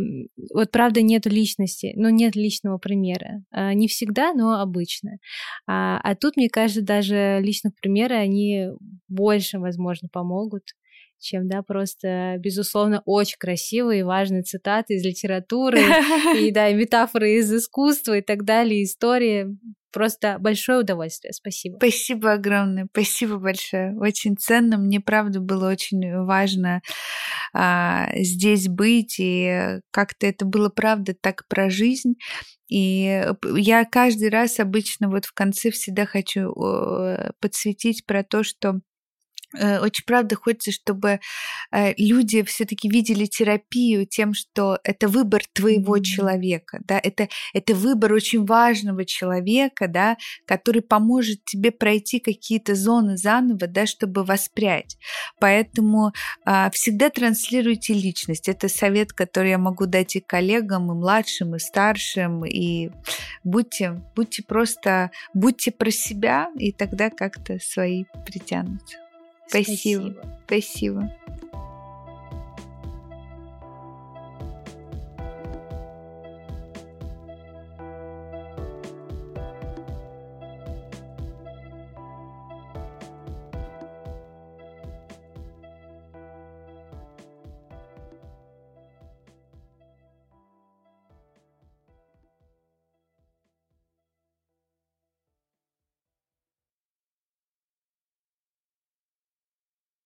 [0.54, 3.44] вот правда нету личности, ну нет личного примера.
[3.52, 5.18] А, не всегда, но обычно.
[5.68, 8.70] А, а тут, мне кажется, даже личных примеров, они
[9.08, 10.64] больше, возможно, помогут
[11.22, 15.80] чем, да, просто, безусловно, очень красивые и важные цитаты из литературы,
[16.36, 19.46] и, да, метафоры из искусства и так далее, истории.
[19.92, 21.34] Просто большое удовольствие.
[21.34, 21.78] Спасибо.
[21.78, 22.88] Спасибо огромное.
[22.92, 23.98] Спасибо большое.
[23.98, 24.78] Очень ценно.
[24.78, 26.82] Мне, правда, было очень важно
[27.54, 29.16] а, здесь быть.
[29.20, 32.16] И как-то это было, правда, так про жизнь.
[32.70, 33.26] И
[33.56, 36.54] я каждый раз обычно вот в конце всегда хочу
[37.42, 38.80] подсветить про то, что
[39.54, 41.20] очень правда хочется, чтобы
[41.72, 48.14] э, люди все-таки видели терапию тем, что это выбор твоего человека, да, это, это выбор
[48.14, 54.98] очень важного человека, да, который поможет тебе пройти какие-то зоны заново, да, чтобы воспрять.
[55.40, 56.14] Поэтому
[56.46, 58.48] а, всегда транслируйте личность.
[58.48, 62.90] Это совет, который я могу дать и коллегам, и младшим, и старшим, и
[63.44, 68.98] будьте, будьте просто, будьте про себя, и тогда как-то свои притянутся.
[69.52, 70.16] Спасибо.
[70.46, 71.12] Спасибо.